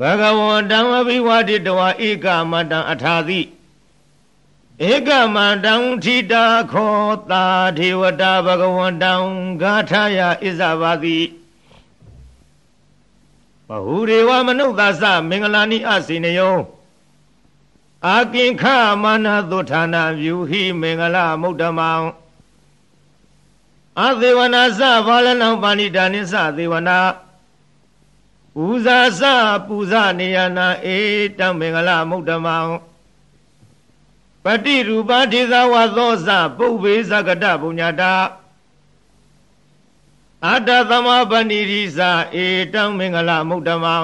[0.00, 3.40] ဘဂဝန္တံအဘိဝတိတဝဧကမတံအထာတိ
[4.90, 6.96] ဧကမတံထိတာခော
[7.30, 7.44] တာ
[7.78, 9.12] ဒေဝတာဘဂဝန္တံ
[9.60, 11.18] ဂါထာယဣဇဘာတိ
[13.68, 16.58] ဘဟုရေဝမနုဿာသမင်္ဂလာနိအစေနယော
[18.06, 18.64] အာကိခ
[19.02, 21.90] မာနသုဌာနာပြုဟိမင်္ဂလမုဒ္ဓမံ
[24.04, 26.98] အသေဝနာသဘာလနံပါဏိတာနိသသေဝနာ
[28.54, 29.20] ပူဇာစ
[29.66, 30.98] ပူဇနေယနာဧ
[31.38, 32.56] တံမင်္ဂလမုဒ္ဓမံ
[34.44, 38.12] ပတိရူပဒေသဝသောစပုဗ္ဗေသကတပုညတာ
[40.44, 42.00] အတ္တသမပဏိရိသ
[42.44, 43.96] ဧတံမင်္ဂလမုဒ္ဓမံ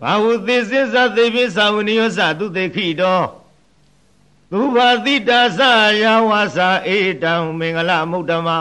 [0.00, 3.20] ဘာဝသေစိသသေပိသဝနိယောသသူတေခိတော
[4.50, 5.60] သူဘာတိတာသ
[6.02, 8.58] ယဝါစာဧတံမင်္ဂလမုဒ္ဓမံ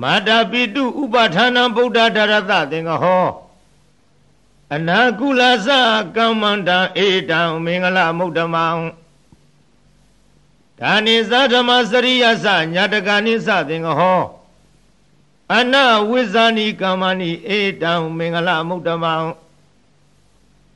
[0.00, 3.26] မာတာပိတုဥပဌာနံဗုဒ္ဓဓရတသင်္ကဟော
[4.74, 5.68] အနာကုလသ
[6.16, 6.70] ကမ္မန္တ
[7.06, 8.66] ဧတံမင်္ဂလမုဒ္ဓမံ
[10.80, 14.22] ဒါနိသဓမ္မစရိယသညာတကာနိသသင်္ကဟော
[15.56, 15.74] အန
[16.08, 19.14] ဝိဇာနိကမ္မနိဧတံမင်္ဂလမုဒ္ဓမံ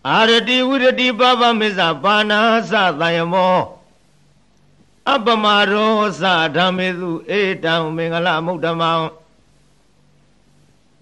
[0.08, 2.40] အာရတိဝိရတိပပမေဇပါဏာ
[2.70, 3.58] သသယမော
[5.12, 8.92] အပမရောသဓမ္မေစုဧတံမင်္ဂလမုဒ္ဓမံ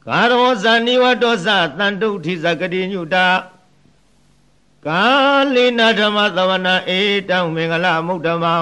[0.06, 3.26] ကာရောဇာနိဝတောသတန်တုဋ္ဌိဇဂတိညုတာ
[4.86, 5.02] ကာ
[5.54, 8.54] လိနာဓမ္မသဝနာဧတံမင်္ဂလမုဒ္ဓမံ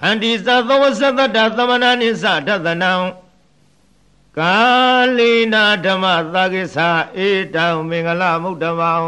[0.00, 0.84] ခန္တီသသော
[1.18, 2.92] သတ္တသမဏနိသဒသနံ
[4.38, 4.56] ကာ
[5.16, 6.04] လိနာဓမ္မ
[6.34, 6.78] သာကိသ
[7.26, 9.02] ဧတံမင်္ဂလမုဒ္ဓမော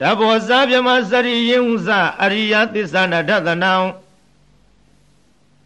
[0.00, 1.88] တဘောဇာပြမစရိယင်ဥစ
[2.22, 3.74] အရိယသစ္ဆနာဒသနံ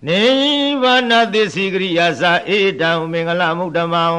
[0.06, 0.22] နိ
[0.70, 4.14] ဗ္ဗာနသစ္စိကရိယာစာဧတံမင်္ဂလမုဒ္ဓမော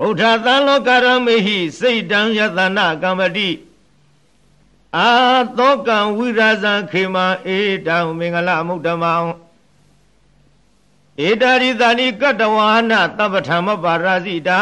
[0.00, 3.48] ဗုဒ္ဓသံလောကရမေဟိစိတ်တံယတနာကမ္မတိ
[4.94, 5.08] အာ
[5.58, 7.16] သောကံဝိရာဇံခေမ
[7.56, 9.22] ဧတံမင်္ဂလမုဒ္ဓမော
[11.28, 14.58] ဧတာရိသနိကတ္တဝါနသဗ္ဗထမပါရဇိတာ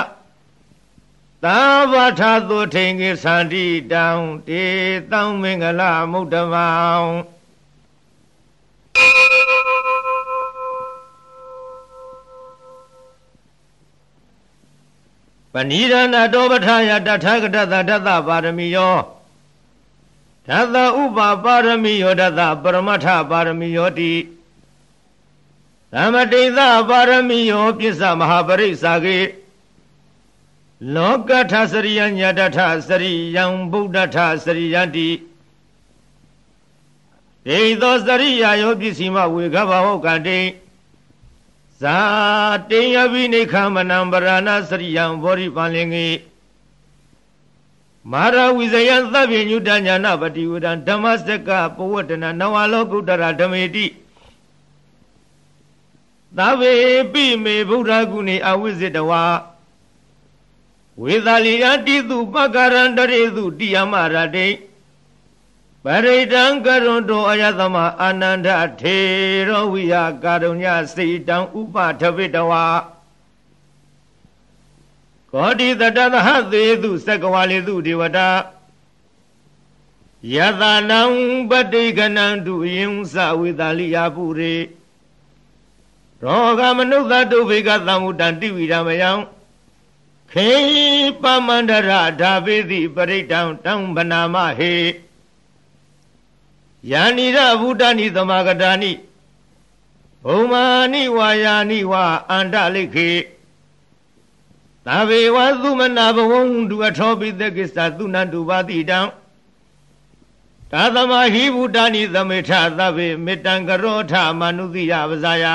[1.45, 1.59] သာ
[1.93, 4.07] ဝထာသုထိန်ကေသန္တိတံ
[4.49, 4.63] တေ
[5.11, 5.83] တံမင်္ဂလ
[6.13, 7.03] မုဒ္ဓမော
[15.53, 19.14] ပဏိဒနာတောပထာယတထာဂတသတတပါရမီယော
[20.49, 24.13] ဓတ္တဥပပါရမီယောဓတ္တပရမထပါရမီယောတိ
[25.93, 29.19] သမတိသပါရမီယောပစ္စမဟာပရိစ္ဆာကေ
[30.95, 35.11] လောကထစရိယညတထစရိယံဗုဒ္ဓထစရိယတိ
[37.47, 40.41] ဒေသောစရိယာယောပစ္စည်းမဝေခဘဟောကတိ
[41.81, 41.99] ဇာ
[42.71, 46.09] တေယပိနိခမနံပရဏစရိယံဘောရိပန်လင်္ကေ
[48.13, 53.87] မာရဝိဇယံသဗ္ဗညုတညာနာပတိဝဒံဓမ္မစကပဝတ္တနာနဝလောကုတ္တရာဓမေတိ
[56.39, 56.75] သဗ္ဗေ
[57.13, 59.23] ပိမေဗုဒ္ဓဂုဏေအဝိဇ္ဇတဝါ
[61.03, 64.49] ဝေသာလီယတိတုပကရန္တရေတုတိယမရတိ
[65.85, 68.49] ပရိတံကရုံတောအယသမအာနန္ဒ
[68.81, 68.99] ထေ
[69.49, 70.65] ရောဝိယကာရုည
[70.95, 72.65] စေတံဥပထဝိတဝါ
[75.37, 78.29] ကောတိတတသဟသေတုသက္ကဝါလေတုဒေဝတာ
[80.35, 81.01] ယတနံ
[81.51, 84.55] ပတိကနံတုယင်္စဝေသာလိယပုရေ
[86.23, 89.11] ရောဂမနုဿတုဘေကသံမုတံတိဝိရမယံ
[90.33, 90.49] ခေ
[91.23, 94.75] ပမန္တရဓာပိတိပရိတံတံဗနာမဟေ
[96.91, 98.93] ယာနိရဗုဒ္ဓနိသမဂတာနိ
[100.25, 103.11] ဘုံမာနိဝါယာနိဝါအန္တလိခေ
[104.87, 109.01] သဗေဝသုမနာဘဝံဒုအထောပိသကိစ္စသုနန္တုပါတိတံ
[110.71, 115.47] သာသမဟိဗုဒ္ဓနိသမေထသဗ္ဗေမေတ္တံကရောထမနုတိယပဇာယ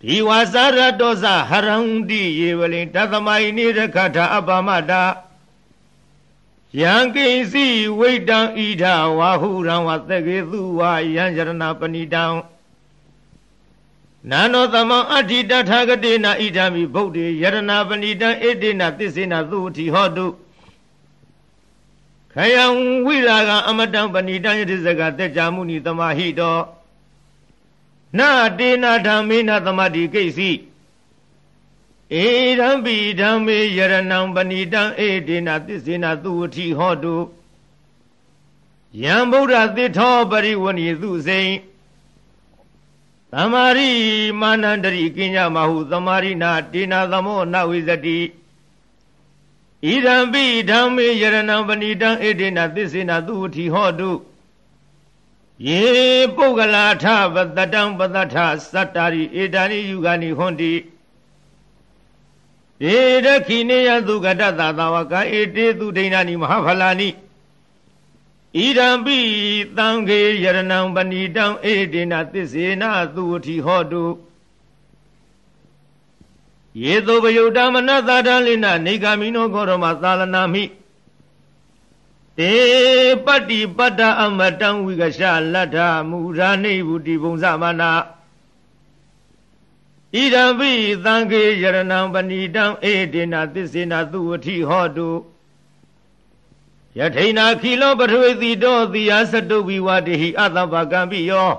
[0.00, 1.76] ဒီဝါစာရတောဇဟရံ
[2.08, 5.02] တိယေဝလိတသမယိနိရခထအပမတာ
[6.80, 7.66] ယံကိစီ
[7.98, 8.84] ဝိတံဣဒ
[9.18, 11.50] ဝါဟုရံဝသကေသူဝါယံယရဏ
[11.80, 12.24] ပဏိတံ
[14.30, 17.56] နာနောသမံအဋ္ဌိတထာဂတိနာဣဒံမိဗုဒ္ဓေယရဏ
[17.88, 20.26] ပဏိတံဣတိနာသစ္စေနာသုတိဟောတု
[22.32, 22.64] ခယံ
[23.06, 26.58] ဝိရာဂအမတံပဏိတံယတိစကတေကြမုနိတမဟိတော
[28.18, 30.50] နာတေနာဓမ္မေနသမတိကိစီ
[32.22, 32.24] ဧ
[32.58, 37.16] ရံပိဓမ္မေယရဏံပဏိတံဧတေနာသစ္စေနာသူဝတိဟောတု
[39.02, 41.50] ယံဗုဒ္ဓသစ္ထောပရိဝဏီသူစိန်
[43.32, 43.90] သမာရိ
[44.40, 48.18] မာနန္တရိကိညမဟုသမာရိနာတေနာသမောနဝိဇတိ
[49.84, 54.10] ဣရံပိဓမ္မေယရဏံပဏိတံဧတေနာသစ္စေနာသူဝတိဟောတု
[55.68, 55.84] ယေ
[56.36, 58.36] ပုဂ္ဂလာထပတတံပတထ
[58.74, 60.72] သတ္တာရိဧတာနိယူဂာနိဟွန်တိ
[62.84, 67.08] ဧရခိနေယသုကတသသာဝကဧတေသူဒိဏာနိမဟာဖလာနိ
[68.56, 69.18] ဣဒံပိ
[69.76, 74.04] သံဃေယရဏံပဏိတံဧတေနသစ္စေနာသူဝတိဟောတု
[76.82, 80.64] ယေသောပယုတ်တမနသာတလိနနေဂာမိနောခောရမသာလနာမိ
[82.38, 82.54] တေ
[83.26, 85.76] ပတ္တိပတ္တအမတံဝိကရှလတ္ထ
[86.08, 87.90] မူရာနိဗ္ဗုတိဘုံသမနာ
[90.14, 90.70] ဣဒံပိ
[91.04, 95.08] သံဃေယရဏံပဏိတံဧတေနသစ္စေနသူဝတိဟောတု
[96.98, 101.50] ယထိနာခိလောပထဝေတိတောတိယသတုဝိဝတိဟိအတ္တပကံပိယော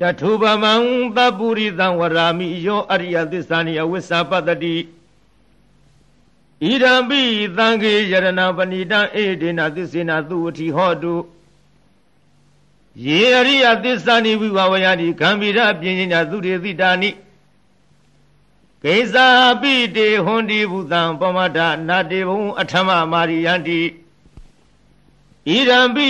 [0.00, 0.72] တထုပမံ
[1.16, 4.76] သပုရိသံဝရာမိယောအရိယသစ္စာနိအဝိစ္ဆပတ္တိ
[6.64, 7.20] ဣဒံပိ
[7.56, 8.26] သံဃေယရဏ
[8.56, 11.14] ပဏိတံဧဒေနသစ္စေနသူဝတိဟောတု
[13.06, 17.10] ယေအရိယသစ္စာနိဝိဝဝယတိဂံဗီရပြင်းညာသူတေတိတာနိ
[18.84, 19.28] ကိစ္စာ
[19.62, 23.80] ပိတေဟွန်ဒီဘုသံပမဒနာတေဘုံအထမမာရိယန္တိ
[25.48, 26.08] ဣဒံပိ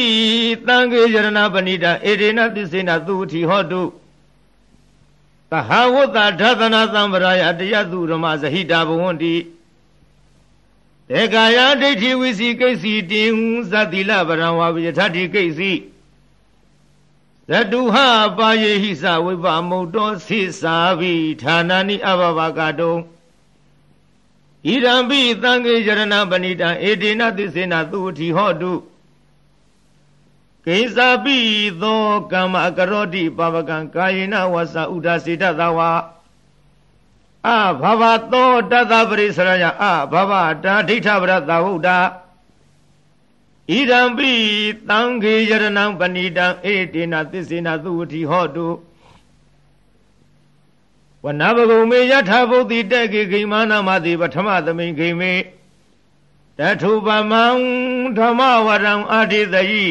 [0.66, 3.82] သံဃေယရဏပဏိတံဧဒေနသစ္စေနသူဝတိဟောတု
[5.50, 9.34] သဟဝတ္တဓသနာသံဗရာယတယသူရမဇဟိတာဘဝန္တိ
[11.10, 13.32] တေကာယဒိဋ္ဌိဝိစီကိစီတင်
[13.70, 15.72] ဇတိလဗရံဝါပိယထတိကိစီ
[17.50, 17.96] ဇတုဟ
[18.38, 22.94] ပါယေဟိစဝိပမုတ်တော်သိစာဘိဌာနာနိအဘဘကတုံ
[24.66, 28.72] ဣရံပိသံဃေရဏပဏိတံဧတေနသစ္စေနသူဝတိဟောတု
[30.66, 31.38] ကိစ္စာပိ
[31.82, 35.90] သောကမ္မကရောတိပပကံကာယေနဝသဥဒ္ဒစေတသဝါ
[37.46, 37.50] အ
[37.80, 38.02] ဘဘ
[38.32, 40.32] သောတတပရိစရယအဘဘ
[40.64, 41.88] တာဒိဋ္ဌဗရတဝုဒ္ဒ
[43.70, 44.32] ဣဒံပိ
[44.90, 48.68] သံဃေယရဏံပဏိတံဧတေနသစ္စေနသူဝတိဟောတု
[51.24, 55.32] ဝနဘဂုံမေယထာဘုဒ္ဓိတက်ကေဂိမာနမတိပထမသမိန်ဂိမေ
[56.58, 57.44] တထုပမံ
[58.18, 59.86] ဓမ္မဝရံအာတိတယိ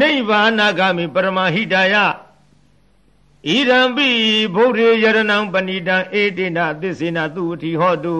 [0.00, 4.08] နိဗ္ဗာနဂမိပရမဟိတယဣရံပိ
[4.54, 8.16] ဗုဒ္ဓေယရဏံပဏိတံဧတေနသစ္စေနသူဝတိဟောတု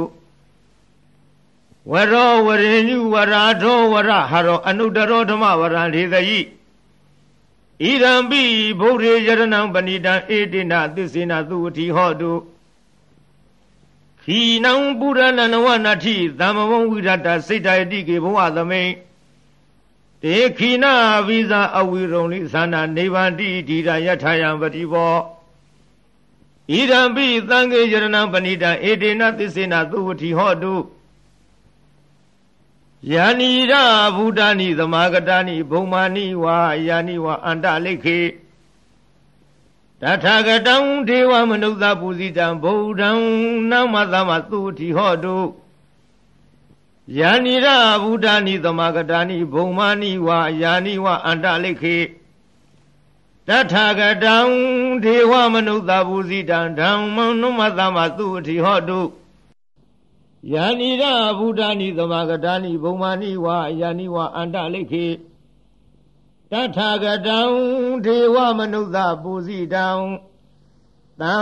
[1.91, 6.41] ဝရောဝရိညုဝရာထောဝရဟရောအနုတရောဓမ္မဝရံဒေသယိ
[7.83, 8.43] ဣရံပိ
[8.81, 12.33] ဗုဒ္ဓေယရဏံပဏိတံဧတိနသစ္စေနသုဝတိဟောတု
[14.23, 18.91] ခီနံပုရဏနဝနာတိသမ္မဝံဝိရတစိတ်တယတိကေဘဝသမိန်
[20.23, 20.93] တေခိနာ
[21.27, 25.15] ဝိဇာအဝိရုံလိသနာနေဗန္တိဒီရယထာယံပတိဘော
[26.73, 30.75] ဣရံပိသံဃေယရဏံပဏိတံဧတေနသစ္စေနသုဝတိဟောတု
[33.11, 33.73] ယာနိရ
[34.17, 38.21] ဗုဒ္ဓနိသမာဂတာနိဘုံမာနိဝါယာနိဝါအန္တလိခေ
[40.01, 40.77] တထာဂတံ
[41.09, 43.11] ဒေဝမနုဿပူဇိတံဗုဒ္ဓံ
[43.71, 45.39] နမသမသုတိဟောတု
[47.19, 47.67] ယာနိရ
[48.03, 51.99] ဗုဒ္ဓနိသမာဂတာနိဘုံမာနိဝါယာနိဝါအန္တလိခေ
[53.49, 54.37] တထာဂတံ
[55.05, 59.01] ဒေဝမနုဿပူဇိတံဓမ္မနမသမသုတိဟောတု
[60.51, 61.05] ယာနိရ
[61.39, 65.07] ဗုဒ္ဓနိသမဂတာနိဘုံမာနိဝါယာနိဝါအန္တလိခေ
[66.51, 67.41] တထာဂတံ
[68.05, 69.89] ဒေဝမနုဿပူဇိတံ
[71.21, 71.37] တံ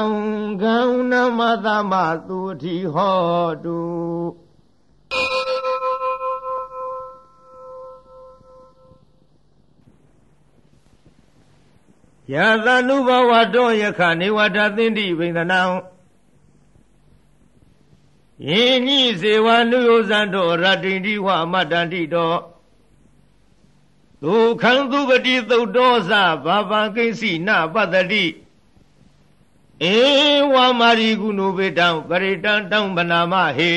[0.63, 0.77] ကံ
[1.11, 1.93] နမသမ
[2.29, 3.81] သူတိဟောတု
[12.33, 12.35] ယ
[12.65, 15.61] သနုဘဝတောယခနေဝတသင်္တိဗိန္ဒနံ
[18.49, 22.39] ယင်းဤဇေဝနုယောဇံတော်ရတ္တိတိဝအမတ္တန္တိတော်
[24.23, 26.11] ဒုခံသူပတိသုတ်တော်စ
[26.45, 28.25] ဘာပံကိစီနပတ္တိ
[29.85, 29.97] ဧ
[30.53, 33.73] ဝမာရိကုဏုပေတံပရိတံတံဗနာမဟေ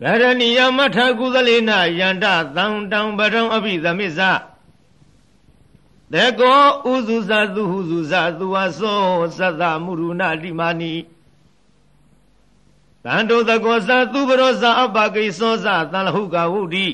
[0.00, 4.20] ကရဏီယမထကုသလေနယန္တသံတံပရံအဘိသမစ္ဆ
[6.12, 9.00] တေကောဥစုဇသုဟုစုဇသူဝသော
[9.38, 10.92] သတ္တမုရုဏတိမာနီ
[13.06, 16.86] တန်တုသကောသသူပရောဇာအပကိသောဇသံလဟုကဝုဒ္ဓိ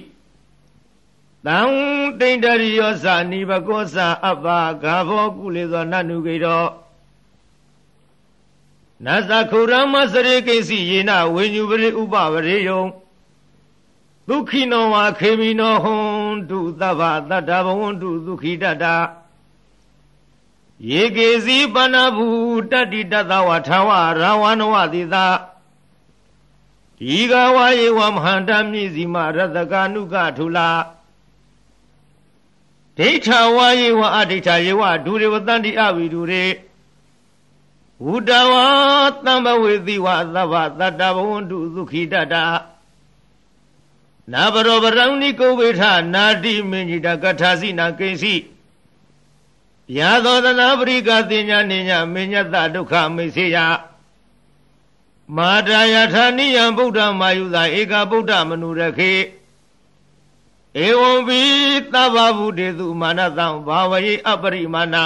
[1.46, 1.58] တံ
[2.20, 3.96] တိန်တရိယောဇနိဘကောဇ
[4.28, 4.46] အပ
[4.82, 6.64] ဂါဘောကုလေသောနနုကေတော
[9.04, 12.82] နသခုရမစရိကိစီယေနဝိညုပရိဥပဝရေယုံ
[14.28, 18.84] ဒုက္ခိနောဝါခေမိနောဟွန်တုသဗ္ဗတတ္တဘဝန္တုဒုက္ခိတတ
[20.90, 22.26] ယေကေစီပဏဘူ
[22.70, 25.24] တတ္တိတသဝထာဝရဝနဝတိသာ
[27.10, 30.68] ဤကဝါယေဝမဟန္တမြည်စီမရတကနုကထုလာ
[32.98, 36.46] ဒိဋ္ဌဝါယေဝအဒိဋ္ဌယေဝဒုရေဝတန္တိအဝိဒုရေ
[38.04, 38.66] ဝုတဝါ
[39.24, 42.34] တံဘဝေတိဝသဗ္ဗတတ္တဘဝန္တုဒုခိတတ
[44.32, 45.82] နာဘရောပရံနိကုဝေထ
[46.14, 48.34] နာတိမင်ကြီးတကထာစီနာကိဉ္စီ
[49.98, 53.58] ယာသောသနာပရိကတင်ညာနေညာမညတဒုက္ခမိစေယ
[55.36, 59.12] မာတာယထာနိယံဗုဒ္ဓမာယုသာဧကဗုဒ္ဓမနုရခေ
[60.86, 61.40] ဧဝံပိ
[61.92, 65.04] သဗ္ဗဗုတေသူမာနတံဘာဝယေအပရိမာဏံ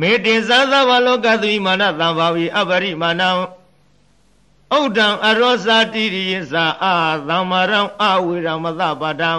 [0.00, 3.30] မေတ္တေသသဗ္ဗလောကသုမာနတံဘာဝယေအပရိမာဏံ
[4.78, 6.94] ဥဒ္ဒံအရောဇာတိရိယသာအာ
[7.28, 9.32] သမ္မာရံအဝေရမသပါတံ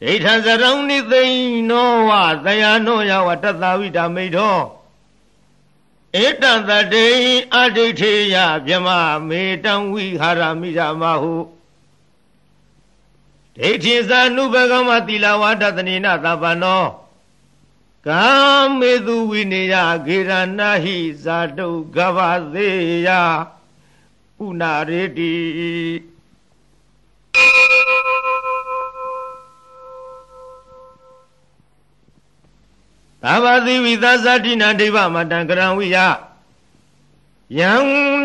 [0.00, 1.24] ဒိဋ္ဌံစရံနိသိ
[1.70, 2.10] နောဝ
[2.44, 4.79] သယနောယဝတတဝိဓမိထော
[6.18, 7.06] ဧတံတတေ
[7.54, 8.36] အဋိဋ္ဌေယ
[8.66, 8.88] မြမ
[9.28, 11.34] မေတံဝိဟာရမိရမဟု
[13.56, 16.84] ဒိဋ္ဌိသနုဘဂမတိလဝါဒသနေနသဗ္ဗနော
[18.06, 18.24] ကာ
[18.78, 19.74] မေသူဝိနေယ
[20.06, 22.18] ဂေရဏဟိဇာတုကဗ
[22.52, 23.08] သေးယ
[24.44, 25.34] ဥနာရေတိ
[33.22, 35.98] သာဝတိဝိသသတိနာဒိဗမတံကရံဝိယ
[37.58, 37.72] ယံ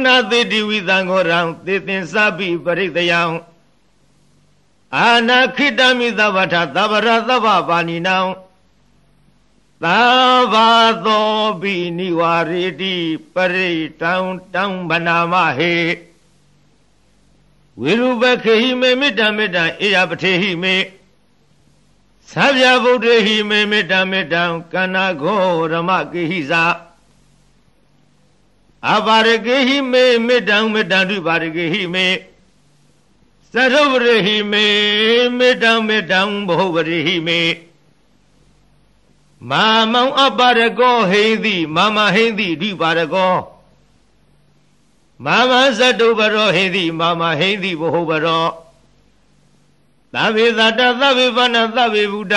[0.05, 3.21] နာတိတိဝိသံဃောရံသေသင်္စပိပရိတယံ
[4.95, 8.17] အာနာခိတမိသဗ္ဗထသဗ္ဗရသဗ္ဗပါဏိနံ
[9.83, 9.85] သ
[10.53, 10.69] ဘာ
[11.05, 11.29] သော
[11.61, 12.95] ပိနိဝရေတိ
[13.33, 13.71] ပရိ
[14.01, 14.13] တံ
[14.53, 15.75] တံဗနာမဟေ
[17.81, 20.75] ဝိရုပခေဟိမေမေတ္တမေတ္တအေယပထေဟိမေ
[22.31, 24.35] သဗ္ဗဗုဒ္ဓဟိမေမေတ္တမေတ္တ
[24.73, 25.39] ကန္နာဂော
[25.71, 26.63] ရမကေဟိဇာ
[28.93, 32.07] အပါရကေဟိမေမေတ္တမေတ္တတုပါရကေဟိမေ
[33.53, 34.65] သရုပရိဟိမေ
[35.37, 36.13] မေတ္တမေတ္တ
[36.47, 37.41] ဘောပရိဟိမေ
[39.49, 43.35] မာမောင်အပါရကောဟိသိမာမဟိသိဒီပါရကော
[45.25, 48.45] မာမဇတုပရောဟိသိမာမဟိသိဘောပရော
[50.15, 52.35] သဗ္ဗေသတ္တသဗ္ဗေဘာနာသဗ္ဗေဗုဒ္ဓ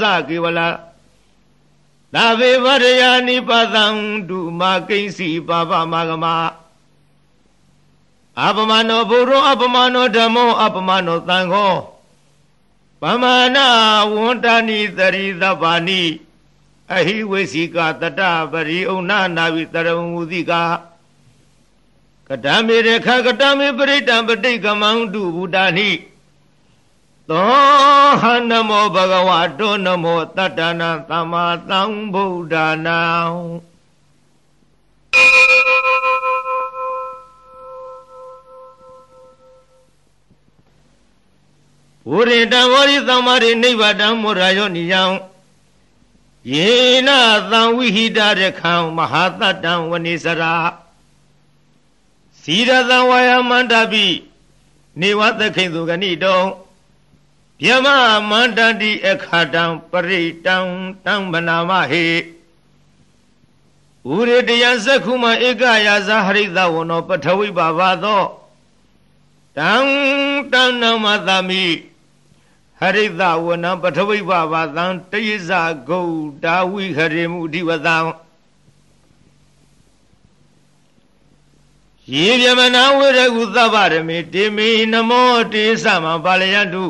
[0.00, 0.68] သကေဝလာ
[2.14, 3.84] သဗ္ဗေဝရယာနိပသံ
[4.28, 6.26] ဒုမာကိဉ္စီပါပမဂမ
[8.46, 11.74] အပမနောဘုရောအပမနောဓမ္မောအပမနောသံဃော
[13.02, 13.58] ပမာဏ
[14.14, 16.02] ဝန္တနိသရိသဗ္ဗာနိ
[16.92, 18.20] အဟိဝေစီကတတ
[18.52, 20.62] ပရိဩနာနာဝိတရဝမူတိကာ
[22.28, 25.90] ကတမေရခကတမေပရိတံပဋိကမံတုဘုဒ္ဓနိ
[27.32, 32.54] သောဟနမောဘဂဝတောနမောတတ္တနာသမ္မာသမ္ဗုဒ္ဓ
[32.86, 33.00] နာ
[42.10, 45.02] ဝရိတံဝရိသမ္မာရိနိဗ္ဗာတံမောရယောနိယံ
[46.52, 46.72] ယေ
[47.06, 47.08] န
[47.50, 50.54] သံဝိဟိတရခံမဟာတတံဝနိစရာ
[52.42, 54.06] သီရသံဝါယမန္တပိ
[55.00, 56.42] နေဝသခိသုဂဏိတော
[57.66, 57.86] ယမ
[58.30, 60.56] မန္တတိအခါတံပရိတံ
[61.04, 62.06] တံဗနာမဟေ
[64.10, 68.24] ဥရတယသက္ခုမဧကယာဇဟရိတဝနောပထဝိပါဘာသော
[69.56, 69.74] တံ
[70.52, 71.64] တံနမသမိ
[72.80, 75.50] ဟရိတဝနံပထဝိပါဘာသံတယိဇ
[75.88, 76.00] ဂௌ
[76.44, 77.98] တာဝိဟရိမှုအဓိဝတံ
[82.12, 86.84] ယေဗျမနာဝရကုသဗ္ဗရမေတေမေနမောတေသမပါလယတု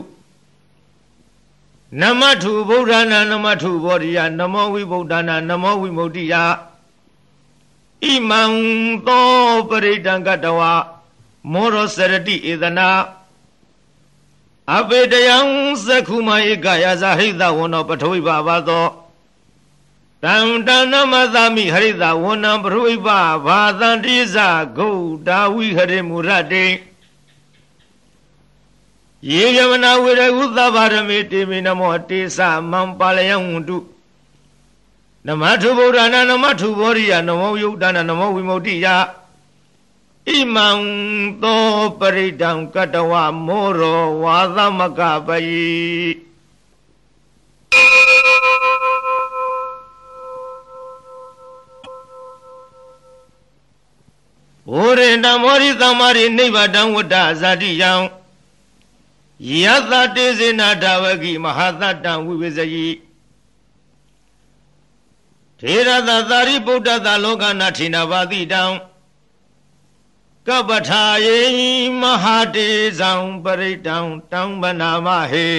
[2.00, 6.34] နမထုဗုဒ္ဓနာနမထုဘောဓိယနမောဝိဗုဒ္ဓနာနမောဝိမု ക്തി ယ
[8.02, 8.42] ဣမံ
[9.06, 9.28] သော
[9.68, 10.60] ပရိဒံကတဝ
[11.52, 12.88] မောရစရတိဧဒနာ
[14.76, 15.38] အပေတယံ
[15.86, 18.86] သက္ခုမဧကယဇဟိတဝနောပထဝိပါပါသော
[20.24, 20.36] တံ
[20.66, 24.36] တဏမသမိဟရိတဝနံပထဝိပါဘာသန္တိဇ
[24.76, 24.90] ဂௌ
[25.26, 26.66] တာဝိဟရိမူရတေ
[29.30, 32.38] ယေယမနာဝေရဟုသဗ္ဗရမေတေမိနမောတေသ
[32.70, 33.78] မံပါလယံဝန္တု
[35.26, 38.86] နမထုဗုဒ္ဓနာနမထုဘောရိယနမောယုတ်တနာနမောဝိမု ക്തി ယ
[40.26, 40.68] ဣမံ
[41.42, 41.62] သော
[41.98, 43.12] ပရိဒံကတဝ
[43.46, 45.70] မောရောဝါသမကပယိ
[54.70, 57.92] ဘုရေတမောရိသမ္မာရိနိဗ္ဗာန်ဝတ္တဇာတိယံ
[59.50, 62.88] ယသတေဇေနာဓဝကိမဟာသတ္တံဝိဝေဇယိ
[65.58, 68.62] ထေရသသာရိပုတ္တသလောကနာထိနာပါတိတံ
[70.46, 71.38] ကပ္ပထာယေ
[72.00, 72.68] မဟာတေ
[72.98, 73.12] ဇံ
[73.44, 73.98] ပရိတံ
[74.32, 75.50] တံဗနာမဟေ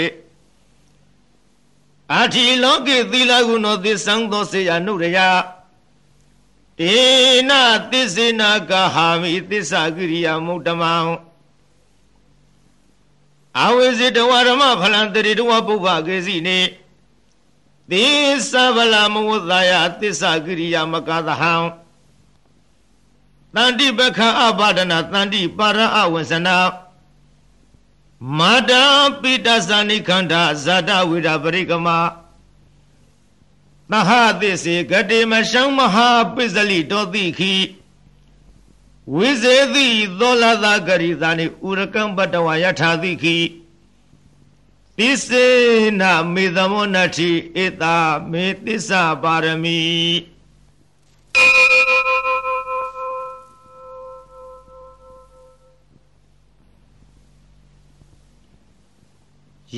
[2.13, 5.19] အာတိလောကေသီလဂုဏောသစ္စံသောစေယနုရယ
[6.79, 6.95] တေ
[7.49, 7.51] န
[7.91, 10.93] သစ္စေနာကဟာမိသစ္စာကိရိယာမုဒ္ဓမံ
[13.61, 16.59] အဝိဇိတဝရမဖလံတရိတဝပုဗ္ဗကေစီနေ
[17.91, 21.55] သစ္စာဗလာမဝသယသစ္စာကိရိယာမကသဟံ
[23.55, 26.57] တန္တိပခအပါဒနာတန္တိပါရအဝဇနာ
[28.37, 28.83] မာတာ
[29.21, 31.87] ပိတသဏိခန္ဓာဇာတဝိရပရိကမ
[33.91, 34.09] သဟ
[34.41, 37.53] သစ္စေဂတိမရှံမဟာပိစလိတောတိခိ
[39.11, 39.87] ဝိဇေတိ
[40.19, 43.37] သောလသာဂရိသာနိဥရကံပတဝယထာတိခိ
[44.97, 45.45] သစ္စေ
[45.99, 46.01] န
[46.33, 47.31] မေသမောနတိ
[47.63, 47.95] ဧတာ
[48.31, 49.79] မေသစ္စာပါရမီ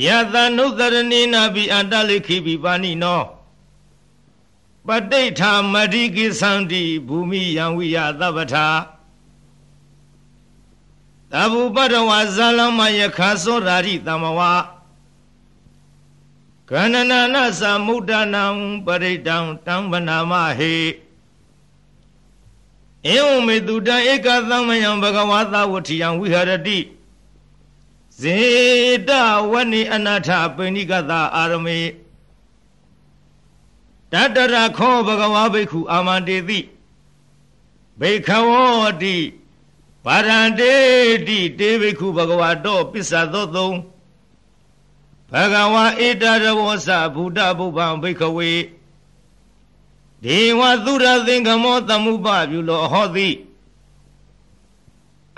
[0.04, 3.22] ယတနုတရဏိနာဘိအတလိခိပိပါဏိနော
[4.88, 8.68] ပဋိဋ္ဌာမတိကိသန္တိဘူမိယံဝိယသဗ္ဗထာ
[11.36, 14.40] တဘူပတဝဇာလမယခါသောရာရိတမဝ
[16.70, 18.44] ကန္နနာနသမုဒ္ဒနံ
[18.86, 20.76] ပရိတံတံဗနာမဟေ
[23.14, 26.80] ဧဝမေတုတံဧကသမယံဘဂဝါသဝတိယံဝိဟရတိ
[28.20, 28.38] ဇေ
[29.08, 29.10] တ
[29.52, 31.80] ဝဏိအနာထပိဏိကသာအာရမေ
[34.12, 36.60] တတရခောဘဂဝါဘိက္ခုအာမန္တေတိ
[38.00, 39.18] ဘိခဝောတိ
[40.06, 40.74] ပါရန္တေ
[41.28, 43.78] တိတေဘိက္ခုဘဂဝါတောပစ္ဆသောသုံး
[45.32, 48.54] ဘဂဝါဧတရဝောသဗုဒ္ဓဘုဗ္ဗံဘိခဝေ
[50.24, 53.30] ဒေဝသုရသင်္ကမောသမုပပြုလောဟောတိ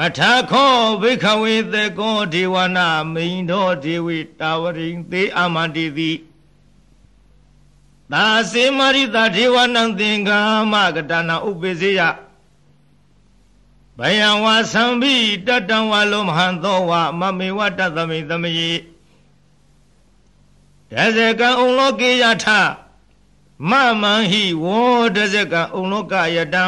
[0.05, 6.11] အထာခောဘိခဝေသေကောဒေဝနာမိန်တော်ဒေဝိတာဝရိံသေအာမန္တိတိ
[8.11, 10.39] သာစေမရိတာဒေဝနံသင်္ကာ
[10.71, 12.01] မကတနာဥပိစေယ
[13.99, 15.15] ဘယံဝါသံဘိ
[15.47, 18.71] တတံဝါလောမဟံသောဝမမေဝတသမိသမယေ
[20.91, 22.45] တဇကံဥလောကေယထ
[23.69, 23.71] မ
[24.01, 26.65] မံဟိဝောတဇကံဥလောကယတံ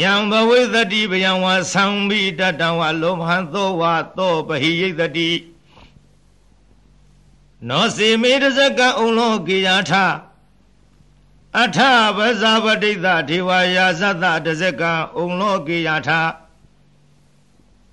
[0.00, 3.82] ယံဘဝိသတိဘယံဝါသံဘိတတံဝါလောမဟံသောဝ
[4.16, 5.30] သောပဟိယိတတိ
[7.68, 9.92] နောစေမေတဇကံဥလောကေယထ
[11.62, 11.78] အထ
[12.16, 16.10] ပဇာပတိတဒေဝယာသတတဇကံဥလောကေယထ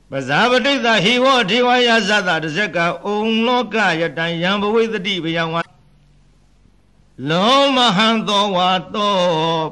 [0.10, 5.62] ပဇာပတိတဟိဝဒေဝယာသတတဇကံဥလောကယတံယံဘဝိသတိဘယံဝါ
[7.30, 9.14] လောမဟံသောဝါသော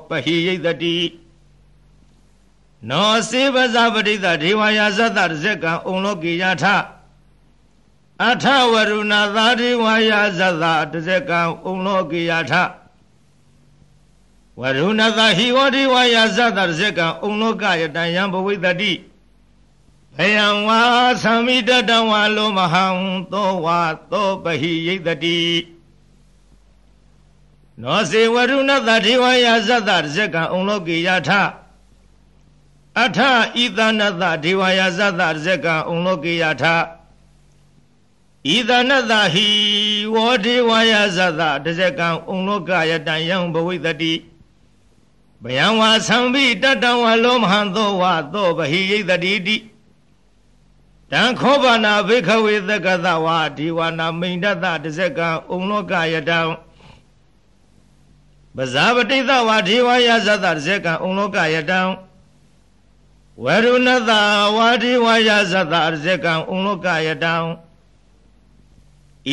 [0.09, 0.97] ပဟိယိတတိ
[2.89, 6.65] နောစေပဇာပတိတဒေဝယာသတတဇကံဥလောကေယထ
[8.29, 12.53] အထဝရုဏသာဒေဝယာသတတဇကံဥလောကေယထ
[14.59, 18.93] ဝရုဏသဟိဝတိဝါယသတ္တရဇကံဥလောကယတံယံဘဝိတတိ
[20.15, 20.79] ဘယံဝါ
[21.21, 22.85] သံမိတတံဝါလောမဟံ
[23.31, 23.79] သောဝါ
[24.11, 25.39] သောပဟိယိတတိ
[27.81, 31.31] နောစေဝရုဏသတိဝါယသတ္တရဇကံဥလောကေယထ
[32.99, 33.19] အထ
[33.63, 36.63] ဤသနတဒေဝယာသတ္တရဇကံဥလောကေယထ
[38.55, 39.47] ဤသနတဟိ
[40.13, 44.13] ဝောဒေဝယာသတ္တရဇကံဥလောကယတံယံဘဝိတတိ
[45.43, 49.57] ဘယံဝါသံဘိတတံဝလောမဟံသောဝါသောပဟိယိတတိတိ
[51.11, 56.39] တံခောဘာနာဘိခဝေသကသဝါဒီဝနာမိန်တတတဇကံဥလောကယတံ
[58.55, 61.81] ပဇာပတိသဝါဒီဝါယဇတတဇကံဥလောကယတံ
[63.43, 64.11] ဝရုဏတ
[64.57, 67.35] ဝါဒီဝါယဇတတဇကံဥလောကယတံ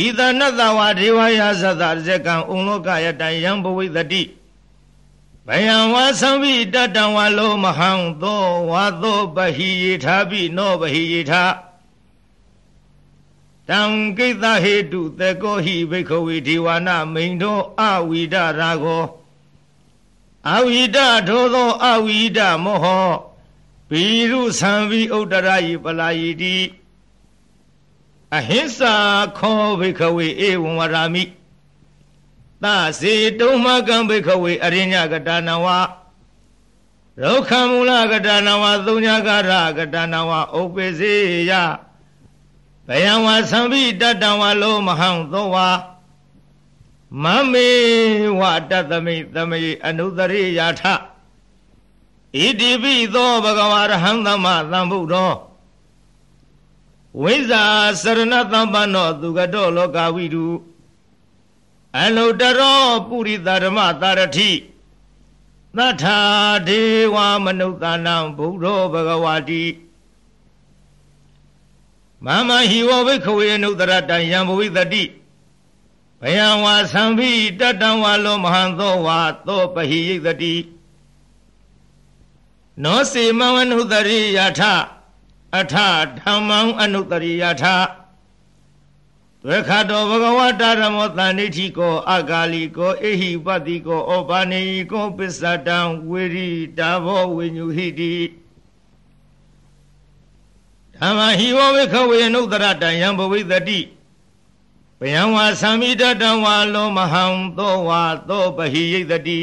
[0.03, 4.23] ဤသနတဝါဒီဝါယဇတတဇကံဥလောကယတံယံဘဝိတတိ
[5.51, 7.91] ဘယံဝါသံဘိတတံဝါလောမဟံ
[8.23, 11.45] သောဝါသောပဟိယေထာပိနောပဟိယေထာ
[13.69, 13.81] တံ
[14.17, 19.05] ကိတဟေတုသေကောဟိဘိခဝေဒီဝါနမိန်သောအဝိဒရာကော
[20.55, 22.87] အဝိဒထိုသောအဝိဒမောဟ
[23.91, 26.57] ဘီရုသံဘိဥဒ္ဒရာယိပလာယိတိ
[28.37, 28.95] အဟိစ္ဆာ
[29.39, 31.23] ခောဘိခဝေဧဝံဝရာမိ
[32.65, 32.67] သ
[33.01, 35.67] စေတုံမကံဘိခဝေအရိညကတာနဝ
[37.23, 41.15] ရုခမူလကတာနဝသုံးညာကရကတာနဝဥပ္ပစေ
[41.51, 41.53] ယ
[42.87, 45.69] ဘယံဝသံဘိတတံဝလောမဟံသောဝါ
[47.23, 47.69] မမေ
[48.41, 50.95] ဝတတမိသမိအနုတရိယာထဣ
[52.61, 55.33] တိပိသောဘဂဝါရဟံသမ္မသမ္ဗုဒ္ဓော
[57.23, 57.63] ဝိဇာ
[58.03, 60.45] စရဏသမ္ပန္နောသူကတောလောကဝိတု
[62.01, 64.51] အနုတရောပုရိသဓမ္မတာရတိ
[65.77, 66.19] သတ္ထာ
[66.69, 66.81] ဒေ
[67.15, 69.65] ဝမနုဿာနံဘုရောဘဂဝါတိ
[72.25, 75.05] မမဟိဝဘိခဝေအနုတရတံယံဘဝိတတိ
[76.21, 77.31] ဘယံဝါသံဘိ
[77.61, 80.55] တတံဝါလောမဟံသောဝါသောပဟိယိတတိ
[82.83, 84.61] နောစေမဝနုတရိယထ
[85.59, 85.75] အထ
[86.21, 87.65] ဓမ္မံအနုတရိယထ
[89.43, 95.79] သွေခတောဘဂဝတာရမောတဏိဋ္ဌိကောအဂါလီကောအေဟိပတိကောဩဘာနေကောပစ္စတံ
[96.11, 98.15] ဝေရိတာဘောဝိညုဟိတိ
[100.97, 103.81] ဓမ္မဟိဝဝိခဝေနုတရတံယံဘဝိတတိ
[105.01, 107.25] ဘယံဝါသံမိတတံဝါလောမဟံ
[107.59, 109.41] သောဝါသောပဟိယိတတိ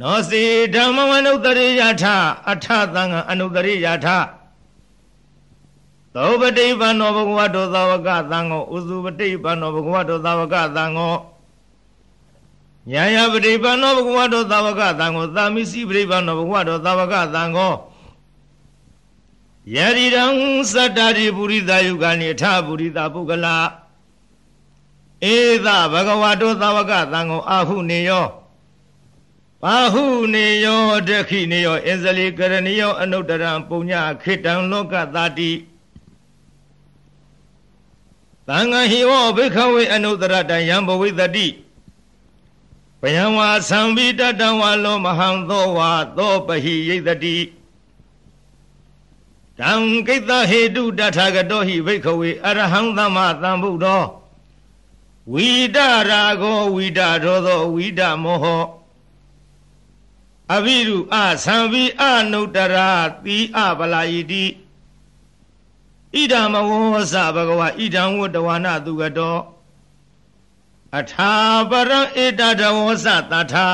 [0.00, 0.42] နောစီ
[0.74, 2.04] ဓမ္မဝနုတရိယထ
[2.50, 4.06] အထသံဃအနုတရိယထ
[6.14, 11.16] သောပတိပန္နောဘဂဝတောသာဝကသံဃောဥစုပတိပန္နောဘဂဝတောသာဝကသံဃော
[12.90, 17.72] ညာယပတိပန္နောဘဂဝတောသာဝကသံဃောသာမိစီပတိပန္နောဘဂဝတောသာဝကသံဃော
[19.74, 20.24] ယရိရံ
[20.72, 23.56] သတ္တရိပုရိသယုဂာနိထပုရိသပုဂ္ဂလာ
[25.32, 25.36] ဧ
[25.66, 28.26] သဘဂဝတောသာဝကသံဃောအာဟုနေယော
[29.62, 30.04] ဘာဟု
[30.34, 33.92] နေယောဒခိနေယောအင်ဇလိကရဏီယောအနုတ္တရံပုည
[34.22, 35.50] ခေတံလောကတာတိ
[38.52, 41.46] သံဃာဟိဝဘိခဝေအနုတရတယံဘဝိတတိ
[43.00, 47.38] ဘယံဝါသံပိတတံဝါလောမဟံသောဝါသောပဟိယိတတိ
[49.58, 49.72] တံ
[50.06, 54.04] ကိတဟေတုတထာဂတောဟိဘိခဝေအရဟံသမ္မာသမ္ဗုဒ္ဓော
[55.32, 55.78] ဝိဒ
[56.08, 58.44] ရာဂောဝိဒရောသောဝိဒမောဟ
[60.54, 62.90] အဘိရုအသံပိအနုတရာ
[63.24, 64.44] တိအပလာယိတိ
[66.14, 69.38] ဣဒမဝောစဘဂဝဣဒံဝတ္တဝနာသူကတော
[70.98, 71.32] အထာ
[71.70, 73.68] ပရံဣတတဝောစတထာ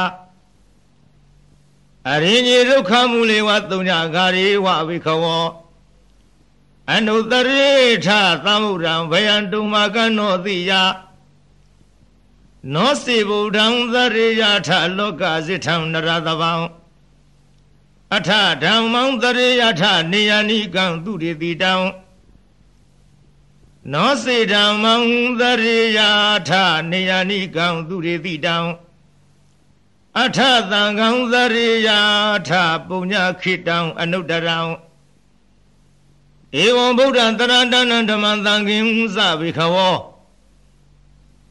[2.10, 5.46] အရင်ကြီးဒုက္ခမူလေဝသုံးညဂါရေဝဝိခဝော
[6.92, 7.72] အနုတရေ
[8.06, 8.08] ထ
[8.44, 10.72] သမုဒံဘယံတုမကနောတိယ
[12.74, 14.68] နောစေဗုဒ္ဓံသရေယထ
[14.98, 16.52] လောကစိထံနရသဗံ
[18.16, 18.30] အထ
[18.62, 19.82] ဓမ္မံသရေယထ
[20.12, 21.72] နေယနိကံသူရိတိတံ
[23.92, 24.94] နောစေဓမ္မံ
[25.40, 25.98] သရေယ
[26.48, 26.50] ထ
[26.90, 28.56] နေယနိကံသူရိတိတံ
[30.22, 30.38] အထ
[30.70, 31.88] သံဃံသရေယ
[32.48, 32.50] ထ
[32.86, 34.58] ပုညခိတံအနုတရံ
[36.62, 37.74] ဧဝံဗုဒ္ဓံတရဏတ
[38.10, 38.84] ဓမ္မံသံဃင်
[39.16, 39.96] သဗေခဝော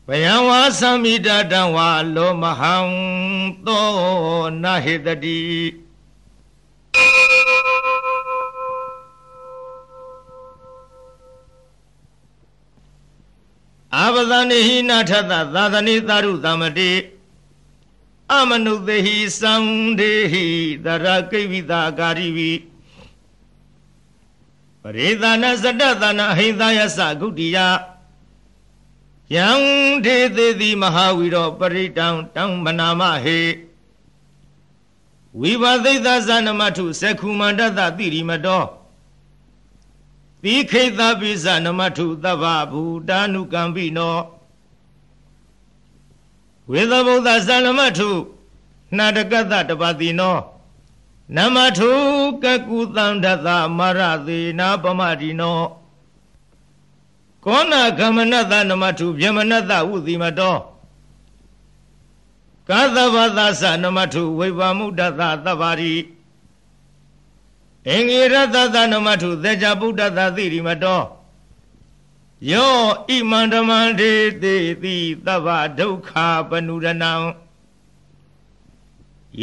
[0.07, 2.75] ဘယံဝါသမိတတံဝါလောမဟံ
[3.65, 3.87] သော
[4.63, 5.37] နာဟေတတိ
[13.95, 16.91] အာပဒနိဟိနာထသသာသနိသာရုသမတိ
[18.33, 19.53] အမနုသေဟိသံ
[19.99, 20.45] ဒေဟိ
[20.85, 22.51] တရကိဝိတာကာရိဝိ
[24.81, 27.57] ပရိသနာစတ္တသနာဟိသယသဂုတိယ
[29.35, 29.47] ယံ
[30.05, 33.39] ဒေသေတိမဟာဝီရောပရိတံတံမနာမဟေ
[35.39, 38.63] ဝိဘသိသဇနမထုသက္ခုမန္တတတိရိမတော
[40.43, 44.17] သီခိတပိဇနမထုသဗ္ဗဘူတာနုကံပိနော
[46.71, 48.09] ဝေသဗုဒ္ဓဇနမထု
[48.97, 50.37] နာတကတတပတိနော
[51.35, 51.91] နမထု
[52.43, 55.59] ကကုသံဒသမရသေနာပမတိနော
[57.43, 60.57] ကောနာကမနတနမထုဗျမနတဝုတိမတော
[62.69, 65.93] ကာသဗသသနမထုဝိဗမုဒ္ဒသသဗ္ဗရိ
[67.89, 71.01] အင်္ဂိရတသနမထုသေချာဗုဒ္ဓသသိရိမတော
[72.51, 72.75] ယော
[73.07, 74.13] ဣမန္တမန္တေ
[74.43, 75.47] တိတိသဗ္ဗ
[75.79, 76.11] ဒုက္ခ
[76.49, 77.13] ပနုရဏံ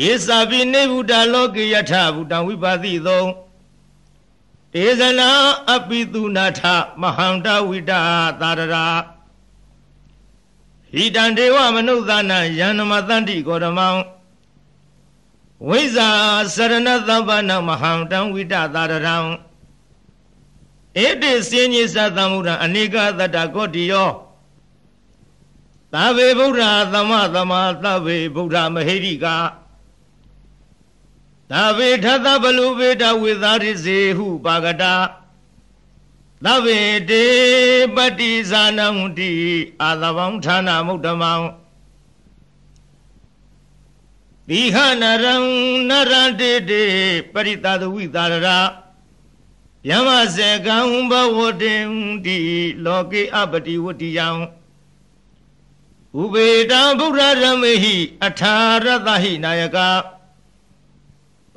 [0.00, 3.24] ယေသပိနေဗုဒ္ဓလောကေယထဗုဒ္ဓဝိပါတိသော
[4.82, 5.30] ဧဇနာ
[5.74, 6.60] အပိတုနာထ
[7.00, 8.00] မဟန္တဝိတာ
[8.40, 8.86] သာရရာ
[10.92, 13.88] ဟိတံဒေဝမနုဿာနယန္နမတန္တိကောဓမံ
[15.68, 16.08] ဝိဇာ
[16.54, 19.16] စရဏသဗ္ဗနမဟန္တံဝိတာသာရရံ
[21.04, 24.10] ဧတိစဉ္ညိသသမုဒ္ဒအနေကသတ္တကောတိယော
[25.92, 26.62] သဗ္ဗေဗုဒ္ဓ
[26.92, 27.52] သမသမ
[27.84, 29.36] သဗ္ဗေဗုဒ္ဓမဟိရိကာ
[31.50, 34.94] သဗေထသဗလူဗေဒဝေသာရိစေဟုပါကတာ
[36.44, 37.26] သဗေတေ
[37.94, 38.86] ပတိဇာနံ
[39.18, 39.32] တိ
[39.82, 41.32] အာသဗံဌာနမုဒ္ဓမံ
[44.48, 45.34] သီဟနရံ
[45.88, 46.84] နရတေတေ
[47.32, 48.48] ပရိသသဝိသာရ
[49.88, 50.76] ယမစေကံ
[51.10, 51.88] ဘဝတင်
[52.24, 52.38] တိ
[52.84, 54.28] လောကေအပတိဝတ္တိယံ
[56.20, 59.88] ဥပေတံဗုဒ္ဓရမေဟိအထာရတဟိနာယကာ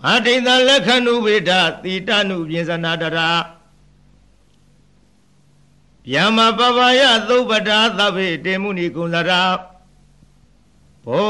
[0.01, 1.51] ဘာတိတလက္ခဏုဝေဒ
[1.83, 3.29] တိတနုပြင်စနာတရာ
[6.13, 9.41] ယမပပယသုပတာသဗ္ဗေတေမုနိကုလရာ
[11.07, 11.25] ဗု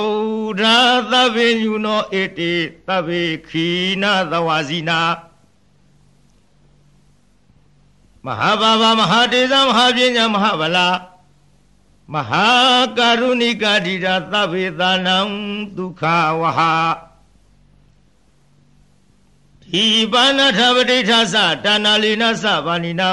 [0.47, 0.63] ဒ္ဓ
[1.11, 2.53] သဗ္ဗေညုနောဧတေ
[2.87, 3.67] သဗ္ဗေခီ
[4.01, 4.99] နာသဝဇိနာ
[8.25, 10.87] မဟာဘာဝမဟာတေဇမဟာပညာမဟာဗလာ
[12.13, 12.47] မဟာ
[12.97, 15.17] ကာရုဏိကာဓိတာသဗ္ဗေသာနံ
[15.77, 16.03] ဒုက္ခ
[16.41, 16.73] ဝဟာ
[19.83, 23.11] ဤပါဏထပဋိဌာသတာနာလီနသဗာနိနံ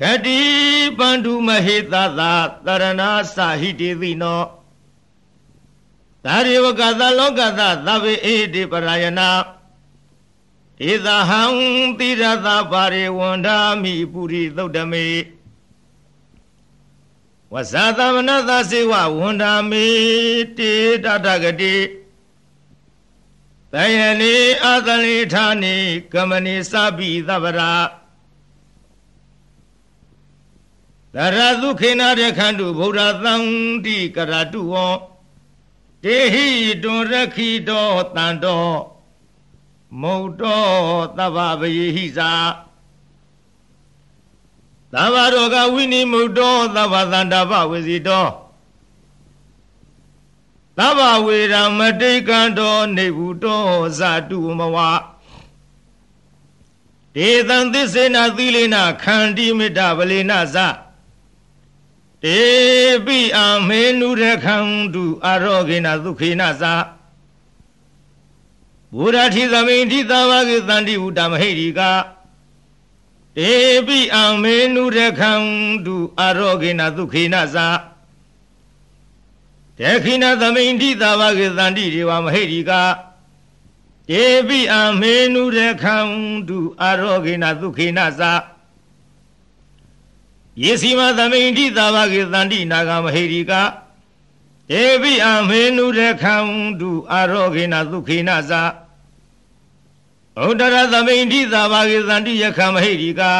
[0.00, 0.40] ဂတိ
[0.98, 2.32] ပန္တုမဟေသသာ
[2.66, 3.02] တရဏ
[3.36, 4.42] သဟိတိသိနော
[6.28, 9.30] သာရိဝကသလောကသသဗ္ဗေအေတိပရယနာ
[10.90, 11.42] ဧသဟံ
[11.98, 15.06] တိရသပါရိဝန္ဓာမိပုရိသုတ်တမေ
[17.52, 19.86] ဝဇာသမနသစေဝဝန္ဓာမေ
[20.58, 20.72] တေ
[21.04, 21.76] တတဂတိ
[23.72, 25.76] တယနေအသလိဌာနိ
[26.12, 27.72] ကမနိသဗ္ဗိသဗ္ဗရာ
[31.14, 33.34] တရသုခေနာရခန္တုဗုဒ္ဓသံ
[33.84, 35.07] တိကရတုဝော
[36.04, 36.48] တေဟိ
[36.82, 38.66] တွန်ရခိတောတန်တော
[40.00, 40.64] မုတ်တော
[41.16, 42.32] သဗ္ဗဗယေဟိသာ
[44.92, 48.26] သဗ္ဗရောဂဝိနိမုတ်တောသဗ္ဗသန္တာပဝေစီတော
[50.78, 53.62] သဗ္ဗဝေရမတိကံတောနေဘူးတော
[53.98, 54.76] ဇာတုမဝ
[57.14, 60.56] ဒေသံသစ္စေနာသီလေနာခန္တီမေတ္တဗလေနာဇ
[62.24, 62.40] တေ
[63.06, 66.62] ပိအမေနုရခန္တုအာရောဂေနဒုခေနဇ
[68.96, 71.90] ဘုရားထိသမိန်ထိသာဝကေတန္တိဝုတမဟိရိကာ
[73.36, 73.54] တေ
[73.86, 77.56] ပိအမေနုရခန္တုအာရောဂေနဒုခေနဇ
[79.78, 82.82] တေခိနသမိန်ထိသာဝကေတန္တိဒေဝမဟိရိကာ
[84.10, 88.20] တေပိအမေနုရခန္တုအာရောဂေနဒုခေနဇ
[90.62, 93.62] ယေစီမသမိန်တိသာဘကေတန္တိနာဂမဟေရိကာ
[94.70, 96.36] ဒေဝိအမေနုရခံ
[96.80, 98.62] တုအာရောဂေနဒုခေနဇာ
[100.42, 103.32] ဩဒရသမိန်တိသာဘကေတန္တိယခမဟေရိကာ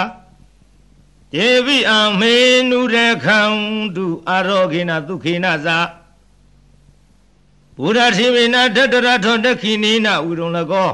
[1.34, 2.36] ဒေဝိအမေ
[2.70, 3.40] နုရခံ
[3.96, 5.78] တုအာရောဂေနဒုခေနဇာ
[7.76, 10.90] ဘုရားထေမေနတတရထောတခိနိနဝိရုံလကော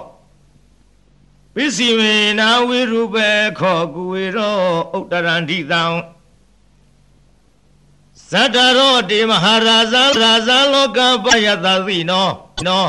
[1.55, 4.59] ပစ္စည်းမေနာဝိရုပေခောကုဝေရော
[4.97, 5.83] ဥတ္တရန္တိတံ
[8.35, 12.29] ဇတ္တရောတေမဟာရာဇာရာဇာလောကပယတသိနော
[12.67, 12.87] နော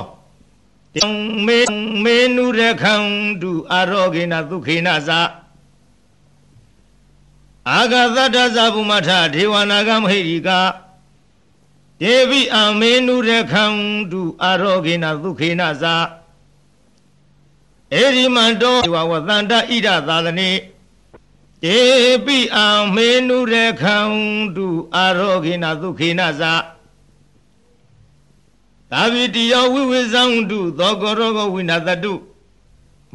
[0.96, 1.06] တံ
[1.46, 1.60] မေ
[2.04, 2.96] မေနုရခံ
[3.41, 5.20] တုအာရောဂေနဒုခေနဇာ
[7.70, 10.60] အာဂသတ္တဇဘုမထဒေဝနာဂမဟိရိကာ
[12.02, 13.66] ဒေဝိအမေနုရခံ
[14.12, 15.96] တုအာရောဂေနဒုခေနဇာ
[18.02, 20.50] ဧရိမန္တောဝဝသန္တဣဒသာသနေ
[21.64, 21.80] တေ
[22.26, 23.97] ပိအံမေနုရခံ
[24.56, 26.53] တုအာရောဂိနသုခေနဇာ
[28.91, 32.14] သာဝိတိယောဝိဝိဇံတုသောကောရောဂဝိနတတု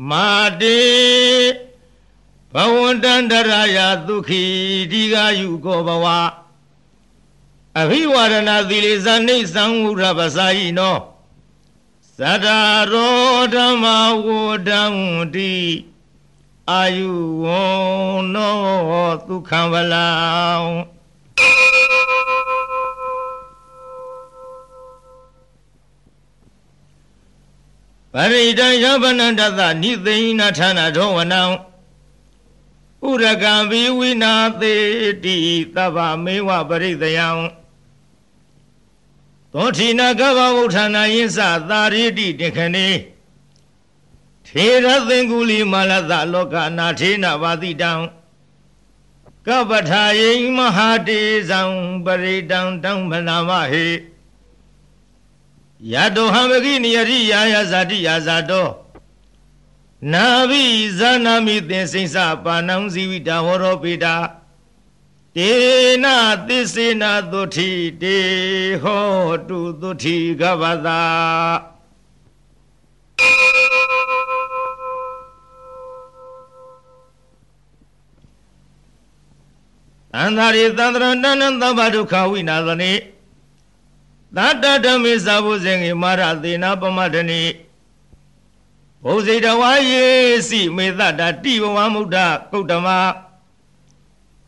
[0.08, 0.26] မာ
[0.60, 0.80] တေ
[2.52, 4.42] ဘဝန္တန္တရာယဒုခိ
[4.90, 6.06] ဒီဃယုကောဘဝ
[7.80, 10.96] အဘိဝရဏသီလေဇာနိသံဝရပစာယိနော
[12.18, 12.46] သတ္တ
[12.92, 13.84] ရောဓမ္မ
[14.24, 14.28] ဝ
[14.68, 14.82] ဒံ
[15.34, 15.54] တိ
[16.70, 17.12] အာယု
[17.42, 17.46] ဝ
[18.34, 18.56] နော
[19.26, 20.08] ဒုက္ခံဝလံ
[28.12, 31.42] ပရိဒံယဗနန္တသနိသိဏဌာနထောဝနံ
[33.06, 34.74] ဥရကံဘိဝိနာသေ
[35.24, 35.36] တိ
[35.74, 37.28] သဗ္ဗမေဝပရိသယံ
[39.52, 42.88] သောထိနာကဗ္ဗဝုဌာနာယင်းစသာရိတိတေခဏေ
[44.54, 47.92] ထေရသင်္ကူလီမာလသလောကနာထေနဝါတိတံ
[49.46, 51.60] ကပ္ပထာယိမဟာတေဇံ
[52.04, 53.86] ပရိတံတံမနာမဟေ
[55.92, 58.68] ယတောဟံမကိနိယရိယာယဇာတိယာဇာတော
[60.12, 60.64] နာဘိ
[60.98, 64.14] ဇာနာမိသင်စိစပါဏံဇီဝိတာဟောရောပေတာ
[65.36, 65.52] တေ
[66.04, 66.06] န
[66.46, 67.70] သစ္စေနာသုတိ
[68.02, 68.18] တေ
[68.82, 69.08] ဟော
[69.48, 70.86] တုသုတိကဗ္ဗ
[80.14, 82.92] တာသန္တာရိသန္တရတဏံသဗ္ဗဒုက္ခဝိနာသနေ
[84.36, 87.42] သတ္တဓမေသာဘုဇင်ေမာရသေနာပမတ္တနိ
[89.04, 90.06] ဘုဇိတဝါယေ
[90.48, 92.16] စီမေတ္တတိဘဝမုဒ္ဒ
[92.50, 92.88] ကုတ္တမ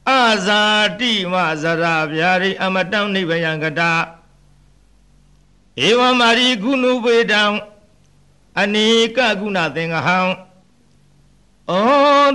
[0.09, 0.63] အာဇာ
[1.01, 3.93] တိမဇရာဗျာရိအမတံနိဗ္ဗယံကတာ
[5.89, 7.43] ဧဝမာရိကုဏုပေတံ
[8.61, 8.87] အနိ
[9.17, 10.19] ကကုဏသင်္ဃဟံ
[11.71, 11.73] ဩ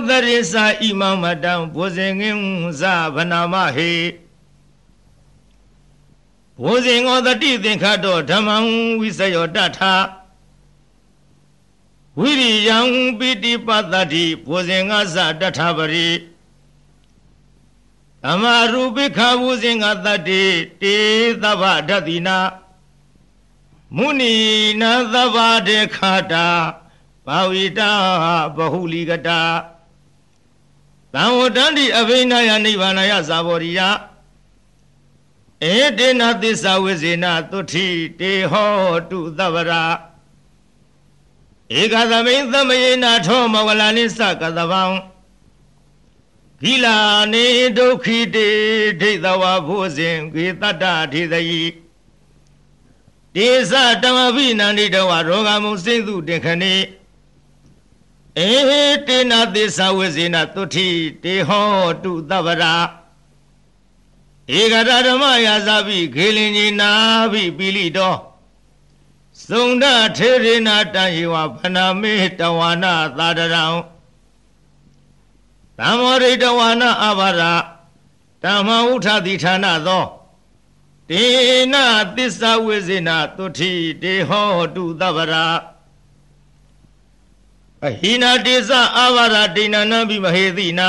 [0.08, 2.40] သရိစာဣမမတံဘုဇင်ငင်း
[2.80, 2.82] ဇ
[3.14, 3.92] ဗနာမဟေ
[6.62, 8.56] ဘုဇင်ောတတိသင်္ခတောဓမ္မံ
[9.00, 9.94] ဝိစယောတထာ
[12.18, 12.78] ဝိရိယံ
[13.18, 16.08] ပိတိပတ္တိဘုဇင်ငါဇတထာပရိ
[18.22, 20.42] သမ္မာရူပိခဝုဇင်္ဂတတ္တိ
[20.82, 20.96] တေ
[21.42, 22.38] သဗ္ဗဓတ္တိနာ
[23.96, 24.34] မုဏီ
[24.80, 25.36] နာသဗ္ဗ
[25.68, 25.98] ဒေခ
[26.32, 26.48] တာ
[27.28, 27.90] ဘာဝိတာ
[28.56, 29.40] ဘဟုလိကတာ
[31.14, 33.80] သံဝတ္တန္တိအဘိနာယနိဗ္ဗာနယဇာဘောရိယ
[35.72, 37.86] ဧတေနသစ္စာဝိဇေနသုတိ
[38.20, 38.72] တေဟော
[39.10, 39.84] တုသဗ္ဗရာ
[41.80, 44.82] ဧကသမိန်သမယေနာထောမဝလာနိစ္စကသဗံ
[46.60, 46.96] ဂိလာ
[47.32, 47.46] နေ
[47.78, 48.48] ဒုက္ခိတေ
[49.00, 51.64] ဒိဋ္ဌဝဘုဇင်ဂေတတ္တထေသယိ
[53.34, 53.72] တေသ
[54.02, 56.74] တမဘိနန္တိတဝရောဂမုစိမ့်သူတေခဏိ
[58.36, 58.50] အေ
[59.06, 60.88] တေနသစ္စာဝိဇေနသုတိ
[61.22, 61.68] တေဟော
[62.02, 62.74] တုသဗ္ဗရာ
[64.56, 66.90] ဧကရဓမ္မယာဇာပိခေလင်ကြီးနာ
[67.32, 68.14] ဘိပိလိတော
[69.50, 69.84] သုန္ဒ
[70.16, 73.64] ထေရေနာတံယေဝဖနာမေတဝါနာသာဒရံ
[75.78, 77.42] သံမောရိတဝါနအဘာရ
[78.42, 80.04] ဓမ္မဥထတိဌာနသော
[81.10, 81.24] တေ
[81.72, 81.74] န
[82.16, 83.72] သစ္စာဝိဇေနသုတိ
[84.02, 85.46] တေဟောတုသဗ္ဗရာ
[87.86, 90.88] အဟိနာတေသအာဘာရဒိဏနံပိမဟေတိနံ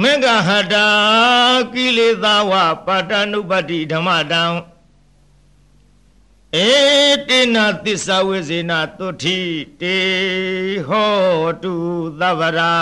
[0.00, 0.86] မေဃဟတာ
[1.72, 2.52] ကိလေသာဝ
[2.86, 4.44] ပါတနုပတ္တိဓမ္မတံ
[6.56, 6.68] ဧ
[7.28, 9.38] တေနသစ္စာဝိဇေနသုတိ
[9.80, 9.98] တေ
[10.88, 11.12] ဟော
[11.62, 11.74] တု
[12.20, 12.74] သဗ္ဗရာ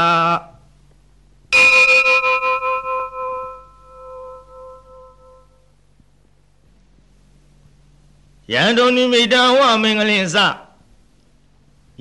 [8.52, 10.36] ယံတုန်နိမိတံဝမင်္ဂလင်စ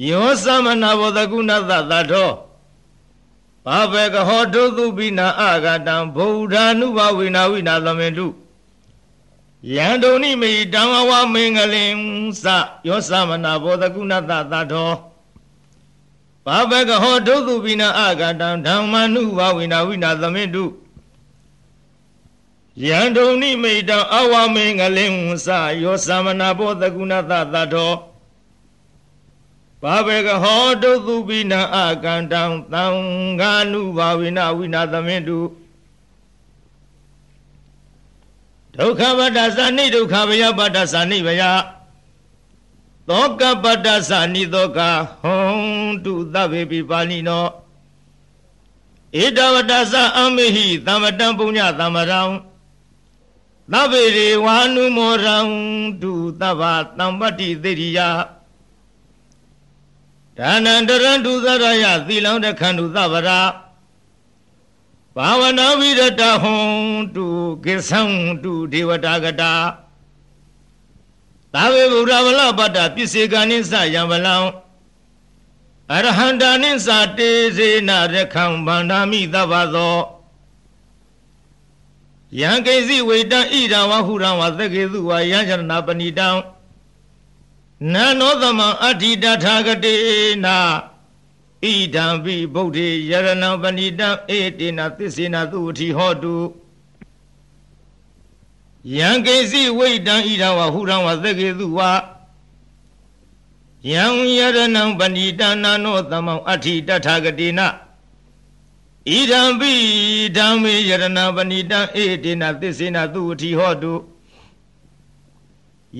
[0.03, 2.31] ယောသမနာဘောတကုဏသတတော
[3.65, 8.27] ဘာဘေကဟောတုသုပိနာအာဂတံဗုဒ္ဓ ानु ဘဝိနာဝိနာသမင်တု
[9.73, 11.93] ယံတုန်နိမိတံဝမင်္ဂလင်
[12.41, 12.43] စ
[12.87, 14.91] ယောသမနာဘောတကုဏသတတော
[16.45, 20.65] ဘာဘေကဟောတုသုပိနာအာဂတံဓမ္မ ानु ဘဝိနာဝိနာသမင်တု
[22.85, 25.13] ယန္တုန်နိမိတံအဝမေငလင်
[25.45, 25.47] စ
[25.83, 27.93] ယောသမနာဘောတကုဏသတတော
[29.85, 32.83] ဘာဘေကဟောတုသုပိနံအကန္တံသံ
[33.39, 35.39] ဃာနုဘာဝိနဝိနာသမင်တု
[38.75, 41.43] ဒုက္ခပတ္တသနိဒုက္ခဘယပတ္တသနိဘယ
[43.09, 44.79] သောကပတ္တသနိသောက
[45.21, 45.59] ဟွန်
[46.05, 47.45] တုသဗ္ဗေပိပါဏိနော
[49.23, 52.21] ဧတဝတ္တသအမေဟိသမ္မတံပုညသမ္မရံ
[53.71, 55.37] သဗ္ဗေရေဝါနုမောရံ
[56.01, 56.61] တုသဗ္ဗ
[56.97, 57.99] တံပတ္တိသေရိယ
[60.39, 63.39] ဒါနန္တရံတုသရယသီလံတခန္တုသဗ္ဗရာ
[65.15, 66.75] ဘာဝနာဝိရတဟွန်
[67.15, 67.25] တု
[67.65, 68.01] ကိသံ
[68.43, 69.53] တုဒေဝတာကတာ
[71.53, 74.35] သာဝေဗုဒ္ဓဗလပတ္တပစ္စေကနိသယံဗလံ
[75.93, 79.97] အရဟန္တာနိသတေစေနရခံဗန္ဓာမိသဗ္ဗသော
[82.41, 86.27] ယံကိစီဝေတံဣဒံဝဟုရံဝသကေသူဝယံချရဏပဏိတံ
[87.81, 89.95] နနောသမံအဋ္ဌိတထာဂတေ
[90.45, 90.57] နာ
[91.63, 91.65] ဣ
[91.95, 96.35] ဒံပိဗုဒ္ဓေယရဏံပဏိတံဧတေနသစ္စေနသုဝတိဟောတု
[98.97, 101.79] ယံကိစီဝိတံဣဒံဝဟုရံဝသကေသူဝ
[103.91, 104.03] ယံ
[104.37, 107.67] ယရဏံပဏိတံနာနောသမံအဋ္ဌိတထာဂတေနာ
[109.09, 109.71] ဣဒံပိ
[110.37, 111.03] ဓမ္မေယရဏ
[111.35, 113.93] ပဏိတံဧတေနသစ္စေနသူဝတိဟောတု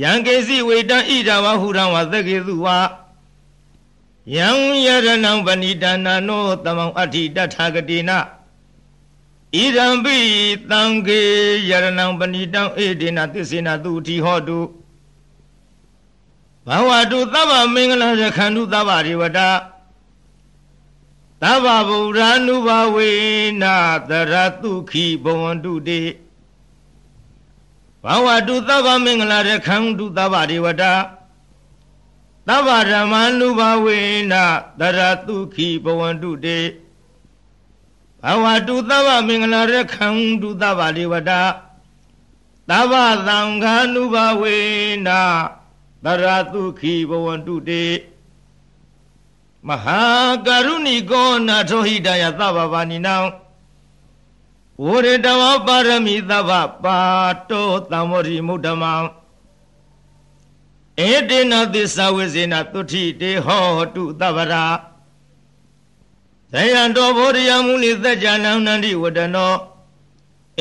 [0.02, 2.68] ယံကေစီဝေတံဣဒဝဟုရံဝသကေသူဝ
[4.36, 4.48] ယံ
[4.86, 8.18] ယရဏံပဏိတနာနောတမောအဋ္ဌိတထာဂတိနာ
[9.56, 10.18] ဣဒံပိ
[10.70, 11.20] သံဃေ
[11.70, 14.60] ယရဏံပဏိတံဧတေနသစ္စေနသူဝတိဟောတု
[16.68, 19.50] ဘဝတုသဗ္ဗမင်္ဂလရခန္တုသဗ္ဗရေဝတာ
[21.41, 23.12] သဗ္ဗဗုဒ္ဓ ानु ဘဝေ
[23.62, 23.76] နာ
[24.10, 26.02] တရတုခိဘဝန္တုတေ
[28.06, 30.93] ဘဝတုသဗ္ဗမင်္ဂလာရခံတုသဗ္ဗဒေဝတာ
[32.47, 33.99] သဗ္ဗဓမ္မာနုဘဝေ
[34.32, 34.43] နာ
[34.80, 36.60] တရတုခိဘဝန္တုတေ
[38.24, 40.08] ဘဝတုသဗ္ဗမင်္ဂလာရခံ
[40.41, 41.41] တုသဗ္ဗဒေဝတာ
[42.70, 42.93] သဗ္ဗ
[43.28, 44.58] သံဃာနုဘဝေ
[45.08, 45.22] နာ
[46.06, 47.86] တရတုခိဘဝန္တုတေ
[49.68, 50.01] မဟာ
[50.45, 53.16] ကရုဏီကောနာထောဟိတယသဗ္ဗဗာနိနံ
[54.84, 56.51] ဝရတဝပါရမီသဗ္ဗ
[56.84, 56.99] ပါ
[57.49, 58.93] တောသံမောရိမုဒ္ဓမံ
[61.09, 64.65] ဧတေနသစ္စာဝိဇေနသုတိတေဟောတုသဗ္ဗရာ
[66.51, 69.53] ဇယံတော်ဘောရိယမူလိသัจ jana နန္တိဝတနော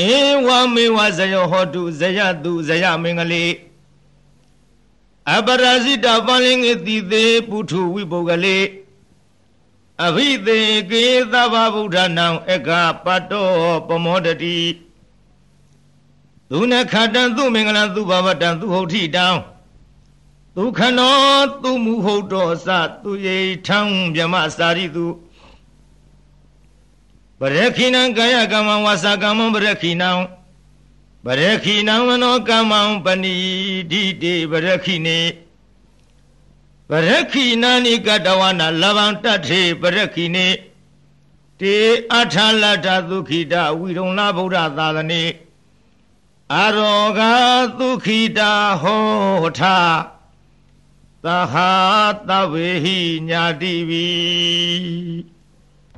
[0.08, 0.10] ဧ
[0.46, 3.46] ဝမေဝဇယောဟောတုဇယတုဇယမင်္ဂလိ
[5.32, 8.58] အပရာဇိတပန္လင်္ဂတိသေးပုထုဝိပုဂ္ဂလေ
[10.02, 12.70] အဘိသေကေသဗ္ဗဗုဒ္ဓနံအက
[13.04, 13.48] ပတ္တော
[13.88, 14.58] ပမောတတိ
[16.50, 19.26] သူနခတံသူမင်္ဂလံသူဘဝတံသူဟုတ်ထိတံ
[20.56, 21.16] သူခနော
[21.62, 22.68] သူမူဟုတ်တော်စ
[23.02, 23.80] သူယေထံ
[24.14, 25.06] မြမစာရိတု
[27.38, 30.10] ပရခိဏံကာယကမ္မဝါစာကမ္မပရခိဏံ
[31.24, 33.36] ပရခိဏံမနောကမ္မံပဏိ
[33.90, 35.18] ဒိတေပရခိနေ
[36.90, 40.48] ပရခိနာနိကတဝနာလဗံတထေပရခိနေ
[41.60, 41.76] တေ
[42.18, 45.24] အထလတ္ထဒုခိတဝိရုံလဗုဒ္ဓသာသနေ
[46.62, 47.20] အရောဂ
[47.78, 48.40] ဒုခိတ
[48.82, 49.60] ဟောထ
[51.24, 51.70] သဟာ
[52.28, 54.08] တဝေဟိညာတိဝီ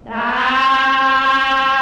[0.09, 1.76] သာ